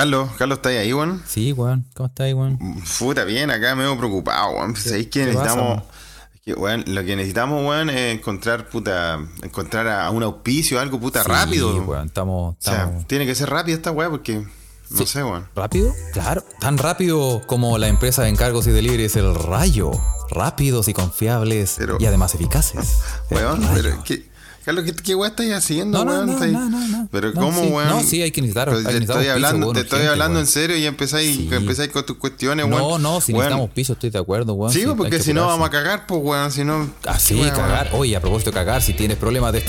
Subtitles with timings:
[0.00, 1.22] Carlos, Carlos, ¿estás ahí, weón?
[1.26, 1.84] Sí, weón.
[1.94, 2.58] ¿Cómo estás ahí, weón?
[2.98, 4.74] Puta, bien, acá medio preocupado, weón.
[4.74, 5.82] ¿Sabéis que necesitamos?
[6.42, 11.22] Que, weón, lo que necesitamos, weón, es encontrar, puta, encontrar a un auspicio, algo, puta,
[11.22, 11.74] rápido.
[11.74, 14.42] Sí, weón, estamos, O sea, tiene que ser rápido esta weá porque,
[14.88, 15.46] no sé, weón.
[15.54, 15.92] ¿Rápido?
[16.14, 16.42] Claro.
[16.60, 19.90] Tan rápido como la empresa de encargos y deliveries El Rayo.
[20.30, 23.00] Rápidos y confiables Pero- y además eficaces.
[23.32, 24.29] Weón, pero, ¿qué,
[24.64, 26.26] Carlos, ¿qué, qué weá estáis haciendo, No, no, weón?
[26.26, 27.08] no, Estáis- no, no, no.
[27.10, 27.68] Pero, No, ¿cómo, sí.
[27.68, 27.88] weón?
[27.88, 30.34] No, sí, hay que necesitar- Pero hay te estoy hablando, weón, te estoy urgente, hablando
[30.34, 30.46] weón.
[30.46, 31.48] en serio y empezáis, Sí.
[31.50, 32.78] empezáis con tus cuestiones, weón.
[32.78, 34.72] No, no, si necesitamos piso, estoy de acuerdo, weón.
[34.72, 36.52] Sí, hay porque que si no vamos a cagar, pues, weón.
[36.52, 36.90] Si no.
[37.06, 37.90] Así, weón, cagar.
[37.94, 39.60] Oye, a propósito de cagar, si tienes problemas de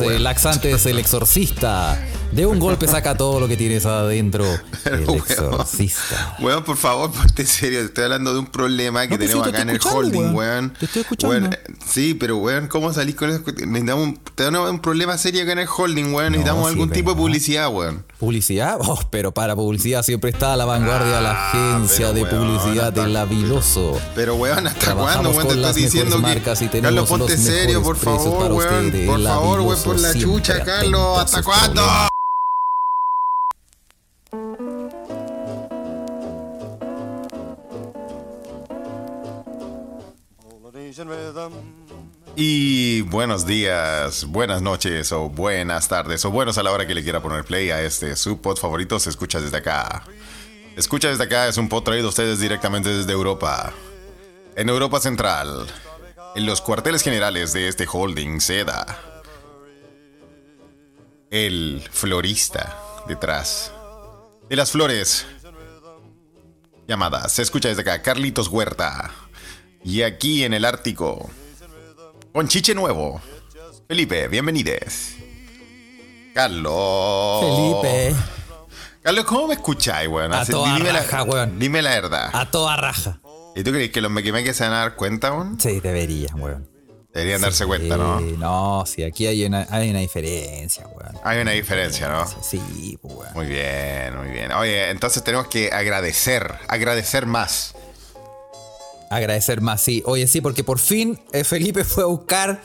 [0.00, 0.12] weón.
[0.14, 1.98] eh, laxantes, el exorcista.
[2.32, 4.44] De un golpe saca todo lo que tienes adentro.
[4.86, 5.18] El weón.
[5.18, 6.36] exorcista.
[6.40, 7.80] Weón, por favor, ponte serio.
[7.80, 10.72] Te estoy hablando de un problema que No, tenemos sí, acá en el holding, weón.
[10.78, 11.36] Te estoy escuchando.
[11.36, 13.42] Weón, eh, sí, pero weón, ¿cómo salís con eso?
[13.46, 16.32] Necesitamos un, tenemos un problema serio acá en el holding, weón.
[16.32, 18.06] Necesitamos sí, algún tipo de publicidad, weón.
[18.18, 18.78] ¿Publicidad?
[18.80, 22.58] Oh, pero para publicidad siempre está a la vanguardia la Ah, agencia pero, de weón,
[22.58, 24.00] publicidad de La Viloso.
[24.14, 25.48] Pero weón, ¿hasta cuándo, weón?
[25.48, 26.22] Te las diciendo que.
[26.22, 28.90] marcas y Carlos, ponte serio, por favor, weón.
[29.06, 31.18] Por La favor, weón, por la chucha, Carlos.
[31.18, 31.82] ¿Hasta cuándo?
[42.34, 47.02] Y buenos días, buenas noches o buenas tardes o buenos a la hora que le
[47.02, 50.04] quiera poner play a este su pod favorito se escucha desde acá.
[50.74, 53.74] Escucha desde acá es un pod traído a ustedes directamente desde Europa.
[54.56, 55.66] En Europa Central,
[56.34, 58.98] en los cuarteles generales de este holding Seda.
[61.30, 63.72] El florista detrás
[64.48, 65.26] de las flores
[66.88, 67.32] llamadas.
[67.32, 69.10] Se escucha desde acá Carlitos Huerta.
[69.84, 71.28] Y aquí en el Ártico,
[72.32, 73.20] con Chiche Nuevo.
[73.88, 75.16] Felipe, bienvenides.
[76.34, 77.44] Carlos.
[77.82, 78.14] Felipe,
[79.02, 80.32] Carlos, ¿cómo me escucháis, weón?
[80.32, 81.58] A toda dime, raja, la, weón.
[81.58, 82.30] dime la verdad.
[82.32, 83.20] a toda raja.
[83.54, 85.60] ¿Y tú crees que los mequimeques se van a dar cuenta, weón?
[85.60, 86.68] Sí, deberías, weón.
[87.12, 88.20] Deberían darse cuenta, ¿no?
[88.20, 91.18] Sí, No, sí, aquí hay una, hay una diferencia, weón.
[91.24, 92.24] Hay una diferencia, ¿no?
[92.42, 93.32] Sí, pues, weón.
[93.34, 94.52] Muy bien, muy bien.
[94.52, 97.74] Oye, entonces tenemos que agradecer, agradecer más.
[99.14, 100.02] Agradecer más, sí.
[100.06, 102.62] Oye, sí, porque por fin eh, Felipe fue a buscar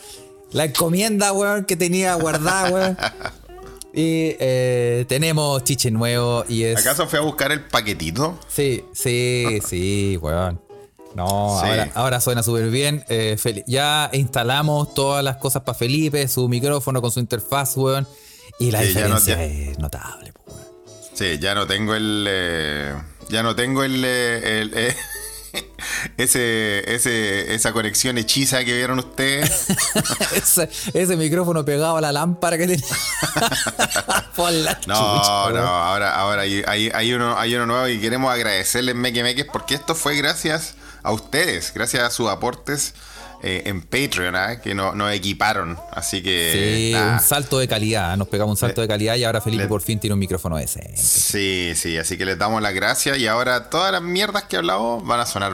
[0.51, 2.97] la encomienda, weón, que tenía guardada, weón.
[3.93, 6.77] Y eh, tenemos chiche nuevo y es...
[6.79, 8.39] ¿Acaso fue a buscar el paquetito?
[8.47, 10.61] Sí, sí, sí, weón.
[11.15, 11.67] No, Sí.
[11.69, 13.03] ahora, ahora suena súper bien.
[13.09, 18.07] Eh, ya instalamos todas las cosas para Felipe, su micrófono con su interfaz, weón.
[18.59, 20.59] Y la Sí, ya no- diferencia ya- es notable, weón.
[21.13, 22.25] Sí, ya no tengo el.
[22.29, 22.93] eh,
[23.29, 24.05] ya no tengo el.
[24.05, 24.71] el,
[26.17, 29.67] ese, ese, esa conexión hechiza que vieron ustedes.
[30.35, 32.85] ese, ese micrófono pegado a la lámpara que tenía.
[34.35, 37.99] Por la No, chucha, no, ahora, ahora hay, hay, hay uno, hay uno nuevo y
[37.99, 42.93] queremos agradecerles, Meque Meques, porque esto fue gracias a ustedes, gracias a sus aportes
[43.43, 44.59] eh, en Patreon, ¿ah?
[44.61, 45.77] que no- nos equiparon.
[45.91, 46.91] Así que.
[46.93, 48.17] Sí, un salto de calidad.
[48.17, 50.57] Nos pegamos un salto de calidad y ahora Felipe le- por fin tiene un micrófono
[50.57, 50.91] ese.
[50.95, 55.05] Sí, sí, así que les damos las gracias y ahora todas las mierdas que hablamos
[55.05, 55.53] van a sonar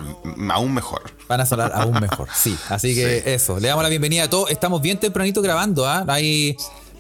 [0.52, 1.12] aún mejor.
[1.28, 2.58] Van a sonar aún mejor, sí.
[2.70, 3.30] Así que Sí.
[3.30, 4.50] eso, le damos la bienvenida a todos.
[4.52, 6.06] Estamos bien tempranito grabando, ¿ah?
[6.08, 6.56] Hay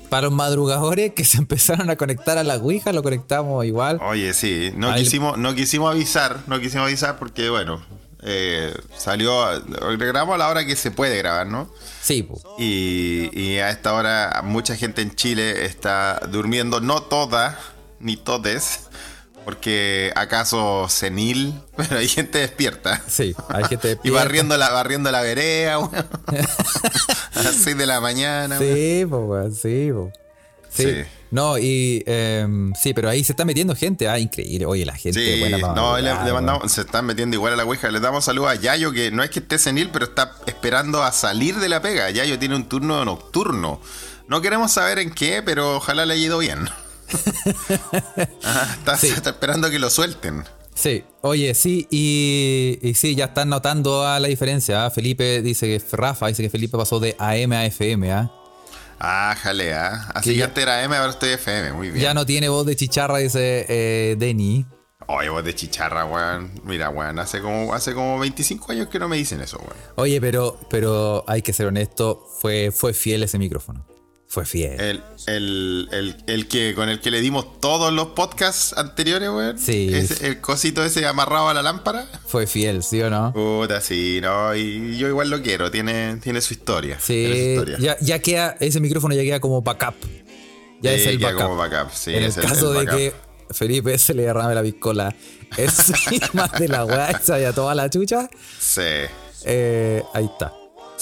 [0.09, 3.99] para los madrugadores que se empezaron a conectar a la Ouija, lo conectamos igual.
[4.03, 7.81] Oye, sí, no Ahí- quisimos, no quisimos avisar, no quisimos avisar porque, bueno,
[8.25, 9.43] eh, salió,
[9.97, 11.71] grabamos a la hora que se puede grabar, ¿no?
[12.01, 12.39] Sí, po.
[12.57, 17.59] Y, y a esta hora mucha gente en Chile está durmiendo, no toda,
[17.99, 18.81] ni todes,
[19.45, 23.01] porque acaso senil, pero hay gente despierta.
[23.07, 24.19] sí, hay gente Y despierta.
[24.23, 25.91] barriendo la, barriendo la vereda, weón.
[27.35, 28.57] A las 6 de la mañana.
[28.59, 30.11] Sí, po, weón, sí, po.
[30.75, 30.83] Sí.
[30.83, 31.01] Sí.
[31.31, 34.65] No, y em, sí, pero ahí se está metiendo gente, ah, increíble.
[34.67, 37.53] Oye, la gente Sí, buena pa' no, le, madrugar, le mandamos, se están metiendo igual
[37.53, 37.89] a la Ouija.
[37.89, 41.11] Le damos saludos a Yayo, que no es que esté senil, pero está esperando a
[41.11, 42.09] salir de la pega.
[42.11, 43.81] Yayo tiene un turno nocturno.
[44.27, 46.69] No queremos saber en qué, pero ojalá le haya ido bien.
[48.43, 49.07] Ajá, está, Sí.
[49.07, 50.43] está esperando que lo suelten.
[50.75, 54.85] Sí, oye, sí, y, y sí, ya están notando ah, la diferencia.
[54.85, 54.91] ah.
[54.91, 58.31] Felipe dice que Rafa dice que Felipe pasó de AM a FM, ¿ah?
[59.05, 60.07] Ah, jalea.
[60.15, 61.73] Así Que antes era M, ahora estoy FM.
[61.73, 62.01] Muy bien.
[62.01, 64.65] Ya no tiene voz de chicharra, dice eh, Denny.
[65.07, 66.51] Oye, vos de chicharra, weón.
[66.63, 69.73] Mira, weón, hace como, hace como 25 años que no me dicen eso, weón.
[69.95, 73.85] Oye, pero, pero hay que ser honesto, fue, fue fiel ese micrófono.
[74.33, 74.81] Fue fiel.
[74.81, 79.59] El, el, el, el que con el que le dimos todos los podcasts anteriores, weón.
[79.59, 79.91] Sí.
[79.93, 82.07] Ese- el cosito ese amarrado a la lámpara.
[82.25, 83.31] Fue fiel, ¿sí o no?
[83.31, 84.55] Puta, sí, no.
[84.55, 85.69] Y yo igual lo quiero.
[85.69, 86.97] Tiene, tiene su historia.
[87.05, 87.77] tiene su Sí, historia.
[87.79, 89.93] ya, ya queda, ese micrófono ya queda como backup.
[90.81, 91.43] Ya Sí, es el queda backup.
[91.43, 93.13] como backup, sí, en el es el- caso de que
[93.51, 95.15] Felipe se le derrame la piscola
[95.57, 98.27] encima de la weá y se vaya toda la chucha.
[98.59, 98.81] Sí.
[99.45, 100.51] Eh, ahí está.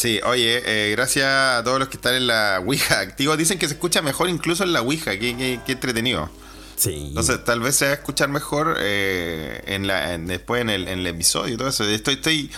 [0.01, 3.37] Sí, oye, eh, gracias a todos los que están en la Ouija activos.
[3.37, 5.11] Dicen que se escucha mejor incluso en la Ouija.
[5.19, 6.27] Qué, qué- qué entretenido.
[6.75, 7.05] Sí.
[7.09, 10.87] Entonces, tal vez se va a escuchar mejor eh, en la, en- después en el,
[10.87, 11.83] en el episodio y todo eso.
[11.87, 12.51] Estoy, estoy,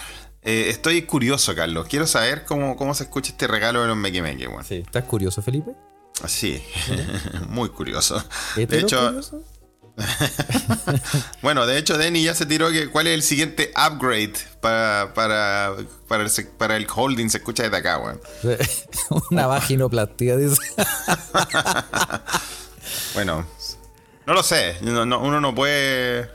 [0.44, 1.86] eh, estoy curioso, Carlos.
[1.90, 4.64] Quiero saber cómo, cómo se escucha este regalo de los Meque Meque, weón.
[4.64, 4.76] Sí.
[4.76, 5.72] ¿Estás curioso, Felipe?
[6.26, 6.64] Sí,
[7.50, 8.24] muy curioso.
[8.56, 9.44] De ¿Hetero hecho, curioso?
[11.42, 15.76] bueno, de hecho, Denny ya se tiró que cuál es el siguiente upgrade para, para,
[16.08, 17.30] para, el, se- para el holding.
[17.30, 18.20] Se escucha desde acá, weón.
[19.32, 20.58] Una vaginoplastia, dice.
[23.14, 23.46] Bueno,
[24.26, 24.76] no lo sé.
[24.82, 26.30] No- no- uno no puede.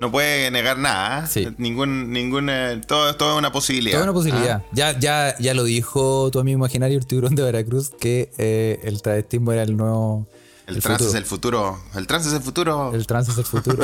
[0.00, 1.24] No puede negar nada.
[1.24, 1.28] ¿eh?
[1.28, 1.48] Sí.
[1.58, 3.96] Ningún, ningún, eh, todo, todo es una posibilidad.
[3.96, 4.62] Toda una posibilidad.
[4.64, 4.68] ¿ah?
[4.72, 9.02] Ya, ya, ya lo dijo tu amigo imaginario, el tiburón de Veracruz, que eh, el
[9.02, 10.28] travestismo era el nuevo.
[10.68, 11.82] El, trans es el futuro.
[11.94, 12.92] El trans es el futuro.
[12.94, 13.82] El trans es el futuro.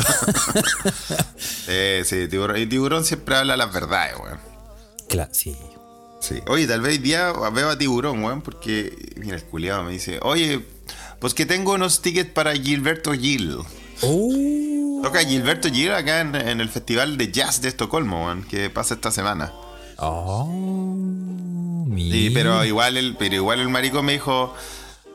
[1.68, 4.38] Eh, sí, tiburón, y tiburón siempre habla las verdades, weón.
[5.08, 5.56] claro, sí.
[6.20, 6.40] Sí.
[6.46, 9.12] Oye, tal vez hoy día veo a tiburón, weón, porque.
[9.16, 10.64] Mira, el culiado me dice, oye,
[11.20, 13.58] pues que tengo unos tickets para Gilberto Gil.
[14.02, 18.70] Oh, Toca Gilberto Gil acá en, en el Festival de Jazz de Estocolmo, weón, que
[18.70, 19.52] pasa esta semana.
[19.98, 20.50] oh,
[21.86, 22.30] Sí, mira.
[22.34, 24.54] pero igual el, pero igual el marico me dijo,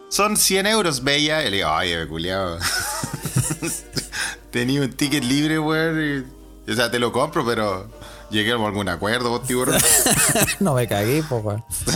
[0.10, 1.42] son 100 euros, bella.
[1.46, 2.60] Y le digo, ay, culiado.
[4.52, 6.26] Tenía un ticket libre, weón.
[6.68, 7.90] O sea, te lo compro, pero
[8.30, 9.80] llegué a algún acuerdo, vos, tiburón.
[10.60, 11.64] no me cagué, po, weón.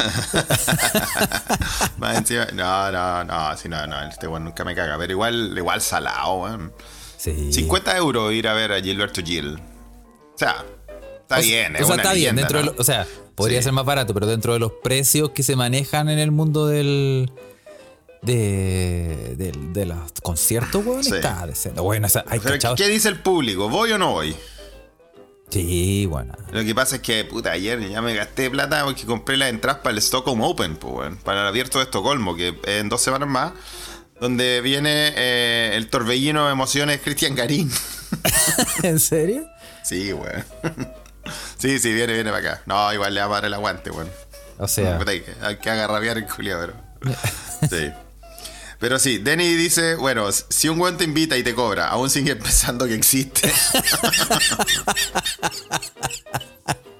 [1.97, 4.97] Más encima, no, no, no, sí, no, no, este weón nunca me caga.
[4.97, 6.73] Pero igual, igual salado, weón.
[7.17, 7.53] Sí.
[7.53, 9.55] 50 euros ir a ver a Gilberto Gil.
[9.55, 10.63] O sea,
[11.21, 12.35] está O bien, es O sea, una está bien.
[12.35, 13.65] Dentro de lo- o sea, podría Sí.
[13.65, 17.31] ser más barato, pero dentro de los precios que se manejan en el mundo del.
[18.23, 21.13] De, del- de los conciertos, weón, Sí.
[21.15, 21.45] está.
[21.81, 22.75] Bueno, o sea, hay Pero.
[22.75, 23.69] ¿Qué dice el público?
[23.69, 24.35] ¿Voy o no voy?
[25.49, 26.33] Sí, bueno.
[26.51, 29.81] Lo que pasa es que, puta, ayer ya me gasté plata porque compré las entradas
[29.81, 33.27] para el Stockholm Open, pues, weón, para el abierto de Estocolmo, que en dos semanas
[33.29, 33.51] más,
[34.19, 37.69] donde viene eh, el torbellino de emociones Cristian Garín.
[38.83, 39.45] ¿En serio?
[39.83, 40.45] sí, weón.
[41.59, 42.61] sí, sí, viene, viene para acá.
[42.65, 44.09] No, igual le va a dar el aguante, weón.
[44.57, 46.73] O sea, hay que, hay que agarrabiar el culiao, pero.
[47.69, 47.91] Sí.
[48.83, 52.35] Pero sí, Denny dice, bueno, si un weón te invita y te cobra, aún sigue
[52.35, 53.47] pensando que existe.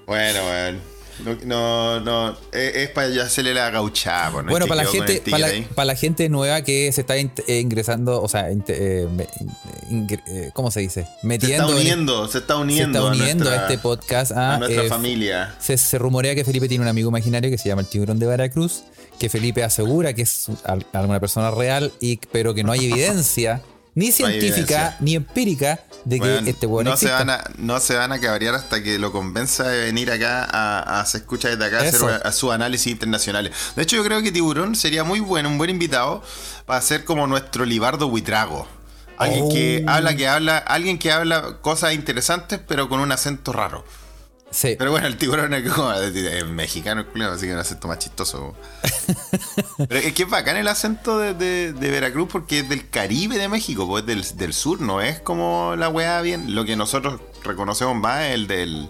[0.06, 0.94] bueno, weón.
[1.24, 5.38] No, no, no, es, para hacerle la gauchada, pues, no bueno, para la, gente, para,
[5.38, 5.62] la, ahí.
[5.74, 9.06] para la gente nueva que se está eh, ingresando, o sea, eh,
[9.90, 11.04] ingre- eh, ¿cómo se dice?
[11.04, 14.32] Se Metiendo está en- uniendo, se está se uniendo, está uniendo a, nuestra, este podcast.
[14.32, 15.54] a, a nuestra eh, familia.
[15.60, 18.26] Se, se rumorea que Felipe tiene un amigo imaginario que se llama el tiburón de
[18.26, 18.82] Veracruz,
[19.24, 23.62] que Felipe asegura que es al- alguna persona real, y, pero que no hay evidencia,
[23.94, 28.12] ni científica, ni empírica, de que este weón no, se van a, no se van
[28.12, 31.78] a cabrear hasta que lo convenza de venir acá a, a se escucha desde acá
[31.78, 33.52] a hacer a sus análisis internacionales.
[33.76, 36.22] De hecho, yo creo que Tiburón sería muy bueno, un buen invitado
[36.66, 38.66] para ser como nuestro Libardo Huitrago.
[39.16, 39.90] Alguien que Oh.
[39.90, 43.84] habla, que habla, alguien que habla cosas interesantes, pero con un acento raro.
[44.54, 44.76] Sí.
[44.78, 48.54] Pero bueno, el tiburón es como es mexicano, así que un acento más chistoso.
[49.88, 53.36] Pero es que es bacán el acento de, de- de Veracruz porque es del Caribe
[53.36, 56.54] de México, pues del, del sur, no es como la weá bien.
[56.54, 58.88] Lo que nosotros reconocemos más es el del,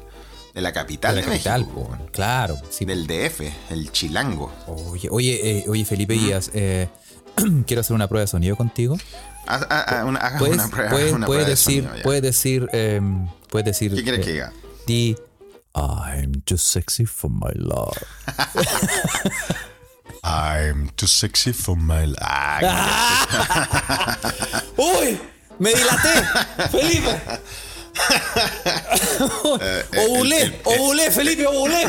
[0.53, 2.07] de la capital de de, la capital, México, po, weón.
[2.13, 2.57] claro.
[2.69, 2.85] sí.
[2.85, 4.53] del DF, el chilango.
[4.67, 6.89] Oye, oye, eh, oye Felipe Díaz, eh,
[7.67, 8.99] quiero hacer una prueba de sonido contigo.
[9.47, 11.97] Haz, haz- haz una, haga Puedes, una prueba, puedes- una puedes prueba de decir, sonido,
[11.97, 12.03] ya.
[12.03, 13.95] puedes decir, em, puedes decir.
[13.95, 14.53] ¿Qué quieres eh, que diga?
[14.87, 15.17] Di,
[15.75, 17.99] I'm too sexy for my love.
[20.25, 22.65] I'm too sexy for my life.
[22.65, 25.19] Ah, ¡Uy!
[25.59, 26.25] ¡Me dilaté!
[26.71, 27.21] ¡Felipe!
[30.09, 30.43] ¡Ovulé!
[30.43, 31.47] el- el- ¡Ovulé, Felipe!
[31.47, 31.87] ¡Ovulé!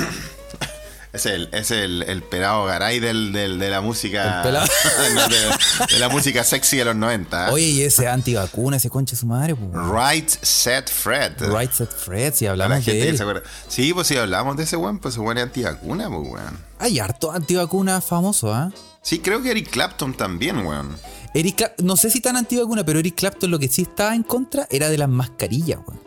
[1.15, 4.43] Es el, es el, el pelado garay del, del- de la música.
[4.43, 4.53] El
[5.29, 7.47] de, de la música sexy de los 90.
[7.47, 7.51] ¿eh?
[7.51, 9.71] Oye, y ese antivacuna, ese concha de su madre, po.
[9.95, 11.33] Right Set Fred.
[11.57, 13.17] Right Set Fred, si hablamos gente de él.
[13.17, 13.23] se.
[13.69, 16.59] Sí, pues si hablamos de ese weón, pues ese weón es antivacuna, pues weón.
[16.79, 18.71] Hay harto antivacuna famoso, ¿ah?
[19.01, 20.97] Sí, creo que Eric Clapton también, weón.
[21.33, 24.67] Eric no sé si tan antivacuna, pero Eric Clapton lo que sí estaba en contra
[24.69, 26.04] era de las mascarillas, weón.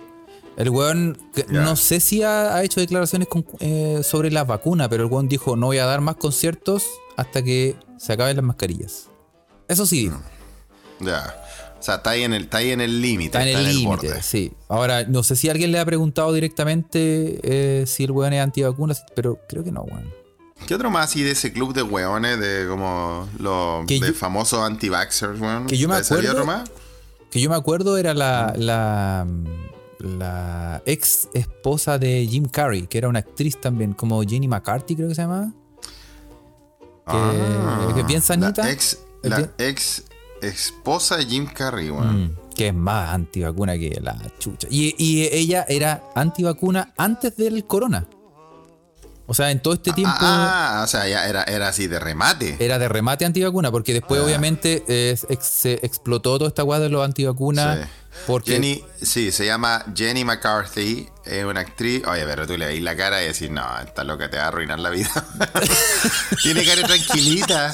[0.58, 1.16] El weón,
[1.48, 5.28] no sé si ha, ha hecho declaraciones con- eh, sobre la vacuna, pero el weón
[5.28, 6.84] dijo, no voy a dar más conciertos
[7.16, 9.06] hasta que se acaben las mascarillas.
[9.68, 10.20] Eso sí, dijo.
[11.00, 11.34] Ya.
[11.78, 13.38] O sea, está ahí en el está ahí en el límite.
[13.38, 14.52] está en el límite, sí.
[14.68, 19.04] Ahora, no sé si alguien le ha preguntado directamente eh, si el weón es antivacunas,
[19.14, 20.12] pero creo que no, weón.
[20.66, 24.14] ¿Qué otro más así de ese club de weones de como los Que de yo-
[24.14, 25.68] famosos anti-vaxxers, weón?
[25.68, 26.68] que yo me ¿Te salió acuerdo- otro más?
[27.30, 29.24] que yo me acuerdo era la, la,
[29.98, 35.08] la ex esposa de Jim Carrey, que era una actriz también, como Jenny McCarthy creo
[35.08, 35.52] que se llamaba.
[37.06, 38.62] Que, que es bien sanita.
[38.62, 40.04] Ah, La ex, la ex
[40.42, 42.24] esposa de Jim Carrey, weón.
[42.24, 44.68] Mm, que es más antivacuna que la chucha.
[44.70, 48.06] Y, y ella era antivacuna antes del corona.
[49.30, 52.00] O sea, en todo este tiempo Ah, ah, o sea, ya era, era así de
[52.00, 52.56] remate.
[52.58, 54.24] era de remate antivacuna, porque después Ah.
[54.24, 57.78] obviamente eh, ex- se explotó toda esta guada de los antivacunas.
[57.78, 57.84] Sí.
[58.26, 62.02] Porque Jenny, sí, se llama Jenny McCarthy, es una actriz.
[62.06, 64.48] Oye, pero tú le veis la cara y decís, no, esta loca te va a
[64.48, 65.10] arruinar la vida.
[66.42, 67.70] Tiene cara tranquilita.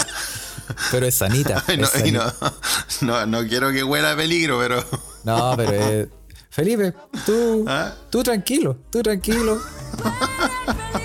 [0.90, 1.62] Pero es sanita.
[1.78, 2.34] No, es y sanita.
[2.40, 2.52] no,
[3.00, 4.84] no, no quiero que huela a peligro, pero.
[5.22, 6.08] No, pero es-
[6.50, 6.92] Felipe,
[7.26, 7.92] tú, ¿Ah?
[8.10, 9.60] tú tranquilo, tú tranquilo.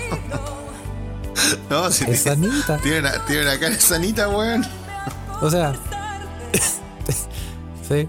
[1.70, 2.78] No, si Es tiene, sanita.
[2.78, 4.64] tiene una, tiene una cara sanita, weón.
[5.40, 5.72] O sea.
[7.88, 8.08] sí.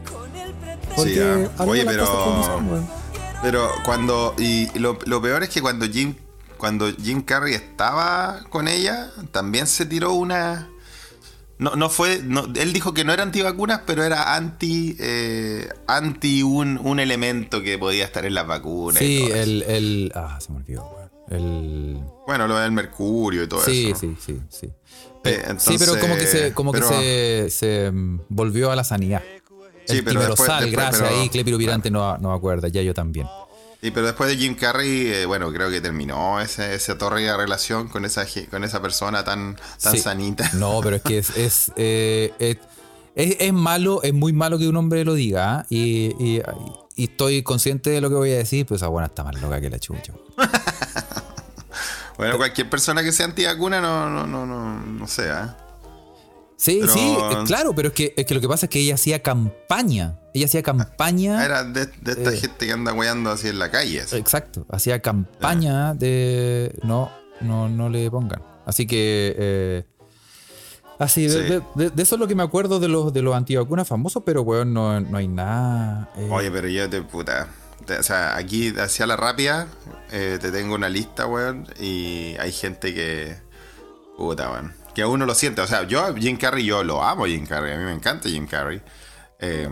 [0.96, 1.20] Porque Sí,
[1.58, 1.64] ah.
[1.64, 2.88] Oye, pero- son.
[3.42, 4.36] Pero cuando.
[4.38, 6.16] Y lo, lo peor es que cuando Jim.
[6.58, 10.70] Cuando Jim Carrey estaba con ella, también se tiró una.
[11.58, 12.22] No, no fue.
[12.24, 14.96] no- él dijo que no era antivacunas, pero era anti.
[15.00, 19.02] eh, anti un, un elemento que podía estar en las vacunas.
[19.02, 19.44] y Sí, todo eso.
[19.44, 20.12] el, el.
[20.14, 21.01] Ah, se me olvidó, weón.
[21.30, 22.00] El.
[22.28, 24.00] Bueno, lo del mercurio y todo Sí, eso.
[24.02, 24.70] sí, sí, sí.
[25.24, 27.50] Eh, sí, pero como que se, como pero- que se,
[27.86, 29.22] se mm, volvió a la sanidad.
[29.86, 32.82] Sí, el pero después- timerosal, después- gracias pero- ahí, Clepiro Virante no, no acuerda, ya
[32.82, 33.28] yo también.
[33.84, 37.88] Y pero después de Jim Carrey, eh, bueno, creo que terminó ese, esa torrida relación
[37.88, 40.00] con esa, con esa persona tan, tan Sí.
[40.00, 40.52] sanita.
[40.54, 42.58] No, pero es que es, es, eh, es,
[43.16, 45.60] es- es malo, es muy malo que un hombre lo diga.
[45.62, 45.66] ¿ah?
[45.70, 46.42] Y, y-
[46.96, 49.60] y estoy consciente de lo que voy a decir, pues esa buena está más loca
[49.60, 50.14] que la chucha.
[52.22, 55.58] Bueno, cualquier persona que sea antivacuna no, no, no, no, no sé, ¿ah?
[56.56, 58.80] Sí, Pero- sí, eh, claro, pero es que, es que lo que pasa es que
[58.80, 60.20] ella hacía campaña.
[60.36, 61.44] Ella hacía campaña.
[61.44, 62.38] Era de, de esta Eh.
[62.38, 64.02] gente que anda weando así en la calle.
[64.02, 64.16] así.
[64.18, 67.10] Exacto, hacía campaña de no,
[67.42, 68.44] no, no le pongan.
[68.68, 69.84] Así que eh,
[71.00, 71.40] así, de, Sí.
[71.50, 74.22] de- de- de eso es lo que me acuerdo de los de los antivacunas famosos,
[74.24, 76.12] pero weón, no, no hay nada.
[76.30, 77.48] Oye, pero yo te puta.
[78.00, 79.68] O sea, aquí hacia la rápida
[80.12, 81.68] eh, te tengo una lista, weón.
[81.80, 83.38] Y hay gente que.
[84.18, 84.74] Puta, weón.
[84.94, 85.62] Que a uno lo siente.
[85.62, 87.74] O sea, yo Jim Carrey, yo lo amo, Jim Carrey.
[87.74, 88.82] A mí me encanta Jim Carrey.
[89.40, 89.68] Eh,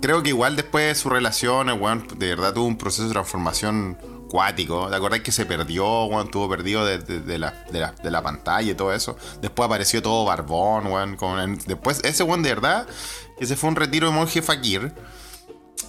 [0.00, 3.10] creo que igual después de su relación, el weón de verdad tuvo un proceso de
[3.12, 4.88] transformación cuático.
[4.88, 6.26] ¿Te acordás que se perdió, weón?
[6.26, 9.16] Estuvo perdido de, de- de la, de, la, pantalla y todo eso.
[9.40, 11.16] Después apareció todo barbón, weón.
[11.16, 12.86] con- después, ese weón de verdad,
[13.38, 14.92] que se fue un retiro de monje fakir.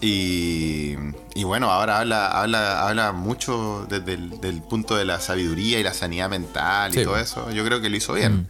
[0.05, 0.97] Y,
[1.33, 5.83] y bueno, ahora habla, habla, habla mucho desde el del punto de la sabiduría y
[5.83, 7.03] la sanidad mental y Sí.
[7.05, 7.49] todo eso.
[7.51, 8.49] Yo creo que lo hizo bien.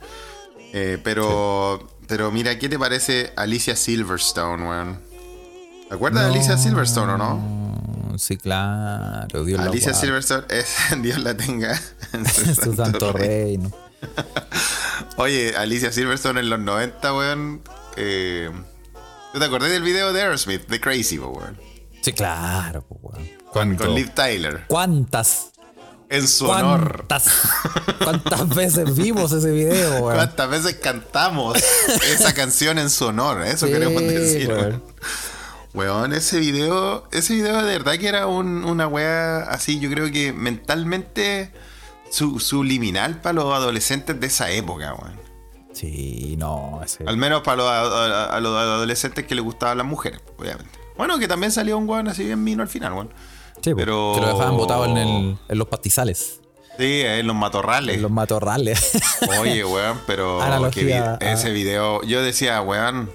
[0.74, 5.00] Eh, pero, pero mira, ¿qué te parece Alicia Silverstone, weón?
[5.90, 7.36] ¿Te acuerdas de Alicia Silverstone o no?
[7.36, 9.94] Mm, Sí, claro, Dios Alicia.
[9.94, 11.80] Silverstone es, Dios la tenga
[12.14, 13.72] en su, Su santo reino.
[15.18, 17.62] Oye, Alicia Silverstone en los 90, weón.
[17.96, 18.50] Eh,
[19.34, 21.58] ¿Tú te acordás del video de Aerosmith, The Crazy, po, weón?
[22.02, 23.28] Sí, claro, weón.
[23.52, 24.66] Con, con Liv Tyler.
[24.68, 25.52] ¿Cuántas?
[26.10, 27.06] En su honor.
[27.08, 27.32] ¿Cuántas?
[28.04, 30.16] ¿Cuántas veces vimos ese video, weón?
[30.18, 31.58] ¿Cuántas veces cantamos
[32.08, 33.42] esa canción en su honor?
[33.44, 34.50] Eso Sí, queremos decir.
[34.50, 34.84] weón.
[35.74, 36.13] weón.
[36.13, 40.32] Ese video, ese video de verdad que era un- una wea así, yo creo que
[40.34, 41.52] mentalmente
[42.12, 45.20] su- subliminal para los adolescentes de esa época, weón.
[45.74, 47.03] Sí, no, ese.
[47.06, 50.80] Al menos para los, a, a- a los adolescentes que les gustaban las mujeres, obviamente.
[50.98, 53.10] Bueno, que también salió un weón así bien vino al final, weón.
[53.62, 56.39] Sí, po, pero- Que lo dejaban botado en, el- en los pastizales,
[56.77, 57.96] Sí, en los matorrales.
[57.98, 58.92] en los matorrales.
[59.39, 63.10] Oye, weón, pero Analogía que ese video, yo decía, weón,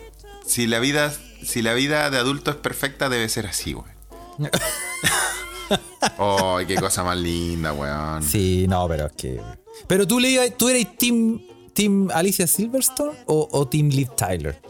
[0.47, 1.13] si la vida,
[1.45, 3.91] si la vida de adulto es perfecta, debe ser así, weón.
[6.19, 8.23] Ay, qué cosa más linda, weón.
[8.23, 9.41] sí, no, pero es que.
[9.87, 11.41] Pero tú le ibas- tú eres Team,
[11.79, 14.61] team Alicia Silverstone o, o Team Liv Tyler.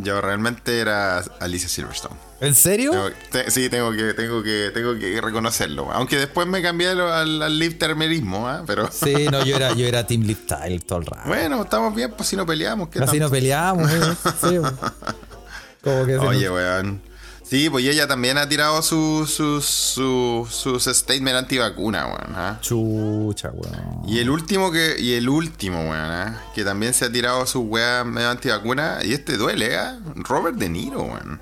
[0.00, 2.14] Yo realmente era Alicia Silverstone.
[2.40, 2.92] ¿En serio?
[2.92, 5.90] Tengo- te- sí, tengo que, tengo que, tengo que reconocerlo.
[5.90, 8.62] Aunque después me cambié al, al, al live termerismo, ¿ah?
[8.64, 11.26] pero Sí, no, yo era, yo era Team Liv Tyler todo el rato.
[11.28, 12.90] bueno, estamos bien, pues si no peleamos.
[12.90, 13.22] ¿qué Así tanto?
[13.24, 14.00] nos peleamos, eh.
[14.40, 14.70] Sí, po.
[15.82, 17.02] Como que se Oye, nos- weón.
[17.48, 22.34] Sí, pues ella también ha tirado sus sus sus sus statements antivacuna, weón.
[22.36, 22.58] ¿ah?
[22.60, 24.02] Chucha, weón.
[24.06, 24.96] Y el último que.
[24.98, 26.42] Y el último, weón, ¿ah?
[26.54, 28.98] que también se ha tirado sus weas medio antivacuna.
[29.02, 29.98] Y este duele, ¿eh?
[30.16, 31.40] Robert De Niro, weón.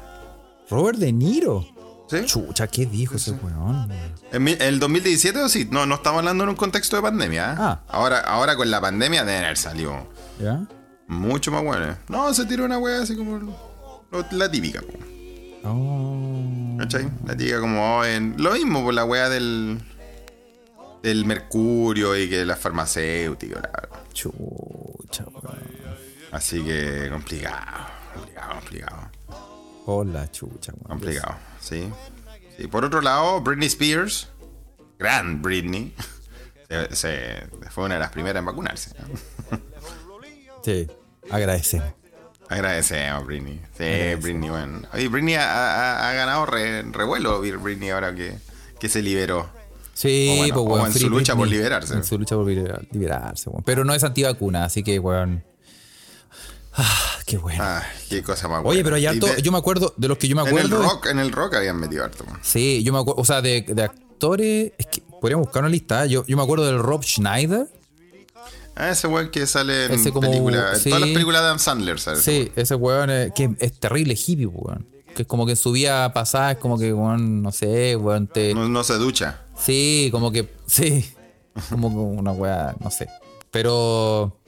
[0.71, 1.67] Robert De Niro.
[2.09, 2.25] ¿Sí?
[2.25, 3.91] Chucha, ¿qué dijo ese weón?
[4.31, 7.51] En el 2017 o sí, no, no estamos hablando en un contexto de pandemia.
[7.51, 7.57] ¿ah?
[7.59, 7.81] Ah.
[7.89, 10.07] Ahora, ahora con la pandemia deben haber salido
[10.41, 10.61] ¿Ya?
[11.09, 11.97] mucho más bueno.
[12.09, 14.93] No, se tiró una wea así como lo- la típica, po.
[15.69, 16.77] Oh.
[16.79, 17.09] ¿Cachai?
[17.27, 18.35] La típica como oh, en.
[18.39, 19.81] Lo mismo por la weá del.
[21.03, 23.89] Del mercurio y que la farmacéutica, la.
[24.13, 25.59] Chucha, weón.
[26.33, 27.87] Así que complicado.
[28.15, 29.11] Complicado, complicado.
[29.87, 30.89] Hola, chucha, weón.
[30.89, 31.89] Complicado, sí.
[32.57, 32.67] sí.
[32.67, 34.29] Por otro lado, Britney Spears,
[34.99, 35.95] gran Britney,
[36.69, 38.91] se, se- fue una de las primeras en vacunarse.
[40.65, 40.89] Sí,
[41.31, 41.93] agradecemos.
[42.49, 43.61] Agradecemos, Britney.
[43.77, 44.83] Sí, Britney, bueno.
[44.93, 48.37] Oye, Britney ha, ha- ha ganado re- revuelo, Britney, ahora que,
[48.79, 49.49] que se liberó.
[49.95, 51.95] Sí, O bueno, pues, o en su lucha por liberarse.
[51.95, 53.63] En su lucha por libera- liberarse, weón.
[53.65, 55.43] Pero no es antivacuna, así que, weón.
[56.75, 57.63] Ah, qué bueno.
[57.65, 58.85] Ah, qué cosa más Oye, buena.
[58.85, 60.83] pero hay harto, de- yo me acuerdo, de los que yo me en el acuerdo.
[60.83, 62.25] rock, en el rock habían metido harto.
[62.27, 62.39] man.
[62.43, 66.05] Sí, yo me acuerdo, o sea, de, de actores, es que podríamos buscar una lista.
[66.05, 66.11] ¿eh?
[66.11, 67.67] Yo, yo me acuerdo del Rob Schneider.
[68.77, 70.29] Ah, ese weón que sale en Ese como-.
[70.29, 70.91] En sí.
[70.91, 72.23] todas las películas de Adam Sandler, ¿sabes?
[72.23, 74.87] Sí, ese weón que es terrible hippie, weón.
[75.15, 78.27] Que es como que en su vida pasada es como que, weón, no sé, weón,
[78.27, 78.53] te.
[78.55, 79.41] No, no se ducha.
[79.59, 80.49] Sí, como que.
[80.67, 81.13] Sí.
[81.71, 83.09] Como una weá, no sé.
[83.51, 84.39] Pero.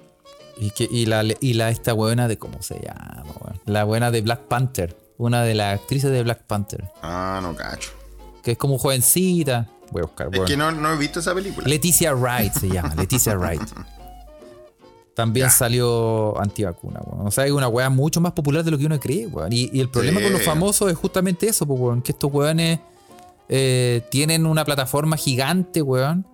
[0.59, 2.37] Y, que, y, la, y la esta weona de.
[2.37, 3.59] ¿Cómo se llama, weón?
[3.65, 4.95] La buena de Black Panther.
[5.17, 6.85] Una de las actrices de Black Panther.
[7.03, 7.93] Ah, no cacho.
[8.43, 9.67] Que es como jovencita.
[9.91, 10.47] Voy a buscar, Es weón.
[10.47, 11.67] que no, no he visto esa película.
[11.67, 13.63] Leticia Wright se llama, Leticia Wright.
[15.19, 15.51] También Ya.
[15.51, 17.27] salió antivacuna, weón.
[17.27, 19.53] O sea, es una weá mucho más popular de lo que uno cree, weón.
[19.53, 20.25] Y, y el problema Sí.
[20.27, 22.03] con los famosos es justamente eso, weón.
[22.03, 22.79] Que estos weones
[23.49, 26.25] eh, tienen una plataforma gigante, weón.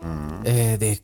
[0.00, 0.42] Mm.
[0.44, 1.02] eh, de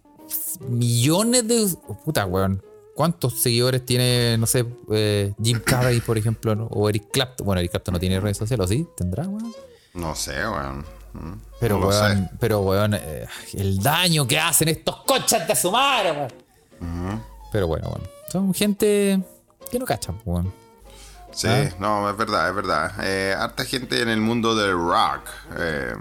[0.69, 1.69] millones de.
[2.05, 2.63] Puta, weón.
[2.95, 6.67] ¿Cuántos seguidores tiene, no sé, eh, Jim Carrey, por ejemplo, ¿no?
[6.71, 7.45] o Eric Clapton?
[7.45, 8.87] Bueno, Eric Clapton no tiene redes sociales, ¿o sí?
[8.97, 9.53] ¿Tendrá, weón?
[9.95, 10.85] No sé, weón.
[11.15, 15.73] Mm, Pero, no weón, pero, weón, eh, el daño que hacen estos conchas de su
[15.73, 16.44] madre, weón.
[17.53, 18.05] Pero bueno, bueno.
[18.31, 19.23] Son gente
[19.71, 20.53] que no cachan, weón.
[21.33, 21.69] Sí, Ah.
[21.81, 22.93] no, es verdad, es verdad.
[23.03, 25.29] Eh, harta gente en el mundo del rock
[25.59, 25.95] eh,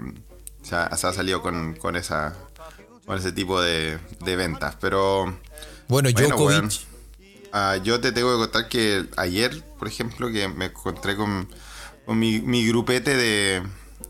[0.62, 2.34] se, ha, se ha salido con, con esa
[3.04, 4.76] con ese tipo de, de ventas.
[4.80, 5.24] Pero
[5.88, 6.38] Bueno, Bueno, Djokovic.
[6.58, 6.68] weón.
[7.52, 11.48] ah, yo te tengo que contar que ayer, por ejemplo, que me encontré con,
[12.06, 13.62] con mi, mi grupete de,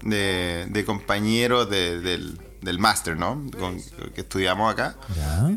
[0.03, 3.43] de, de compañeros de- del, del máster, ¿no?
[3.59, 3.81] Con-
[4.15, 4.97] que estudiamos acá.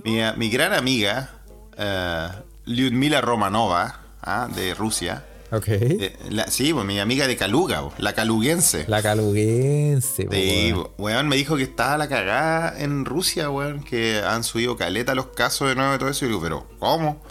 [0.03, 1.31] Mi, mi gran amiga,
[1.77, 2.27] eh,
[2.65, 5.25] Lyudmila Romanova, ah, de Rusia.
[5.51, 5.67] Ok.
[5.69, 8.83] Eh, la- sí, pues mi amiga de Kaluga, bo, la caluguense.
[8.89, 10.83] La caluguense, Sí, weón.
[10.97, 15.15] bo, weón, me dijo que estaba la cagada en Rusia, weón, que han subido caleta
[15.15, 16.25] los casos de nuevo y todo eso.
[16.25, 17.21] Y digo, pero ¿cómo?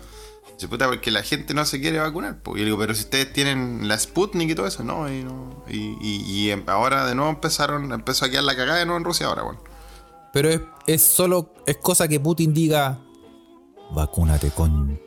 [0.55, 2.39] Dice, puta, porque la gente no se quiere vacunar.
[2.39, 2.57] po.
[2.57, 5.13] Y digo, pero si ustedes tienen la Sputnik y todo eso, no.
[5.13, 8.79] Y, no, y, y- y em- ahora de nuevo empezaron, empezó a quedar la cagada
[8.79, 9.59] de nuevo en Rusia ahora, weón.
[10.37, 12.99] Pero es, es solo, es cosa que Putin diga,
[13.93, 15.01] vacúnate con...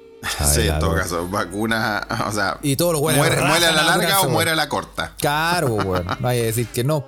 [0.51, 4.21] Sí, en todo caso, vacuna, o sea, Y todos los muere, muere a la larga
[4.21, 5.13] o muere a la corta.
[5.19, 6.07] Claro, weón.
[6.07, 7.05] No vaya a decir que no.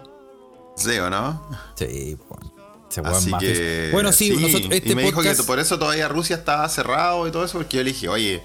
[0.75, 1.49] Sí, ¿o no?
[1.73, 2.15] Sí.
[2.91, 3.89] Ese weón Así que.
[3.91, 7.31] Bueno, sí, nosotros, este y me dijo que por eso todavía Rusia estaba cerrado y
[7.31, 8.43] todo eso, porque yo le dije, oye.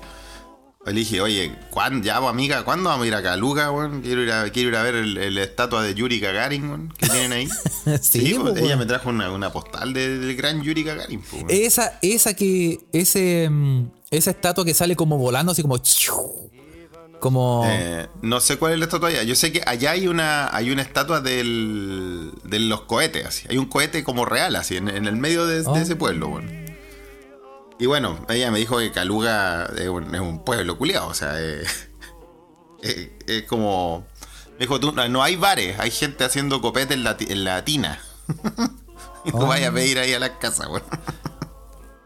[0.87, 4.03] Yo Le dije, oye, ¿cuándo, ya, pues, amiga, ¿cuándo vamos a ir a Kaluga, weón?
[4.03, 7.09] Quiero ir a, quiero ir a ver el, el estatua de Yuri Gagarin, weón, que
[7.09, 7.49] tienen ahí.
[8.01, 8.79] Sí, pues, pues, ella weón.
[8.81, 11.47] me trajo una, una postal de- del gran Yuri Gagarin, pues, weón.
[11.51, 12.79] Esa, esa que.
[12.93, 13.49] Ese.
[13.51, 15.77] mm, Esa estatua que sale como volando, así como.
[17.19, 17.65] Como.
[17.67, 19.23] Eh, no sé cuál es la estatua allá.
[19.23, 23.27] Yo sé que allá hay una hay una estatua del, de los cohetes.
[23.27, 23.47] Así.
[23.49, 25.77] Hay un cohete como real, así, en, en el medio de, de Oh.
[25.77, 26.29] ese pueblo.
[26.29, 26.66] Bueno.
[27.79, 31.09] Y bueno, ella me dijo que Caluga es un, es un pueblo culiado.
[31.09, 31.65] O sea, eh,
[33.27, 34.07] es como...
[34.53, 37.63] Me dijo, tú, no, no hay bares, hay gente haciendo copete en la, en la
[37.65, 38.01] tina.
[39.27, 39.47] y tú Oh.
[39.47, 40.87] vayas a pedir ahí a las casas, bueno.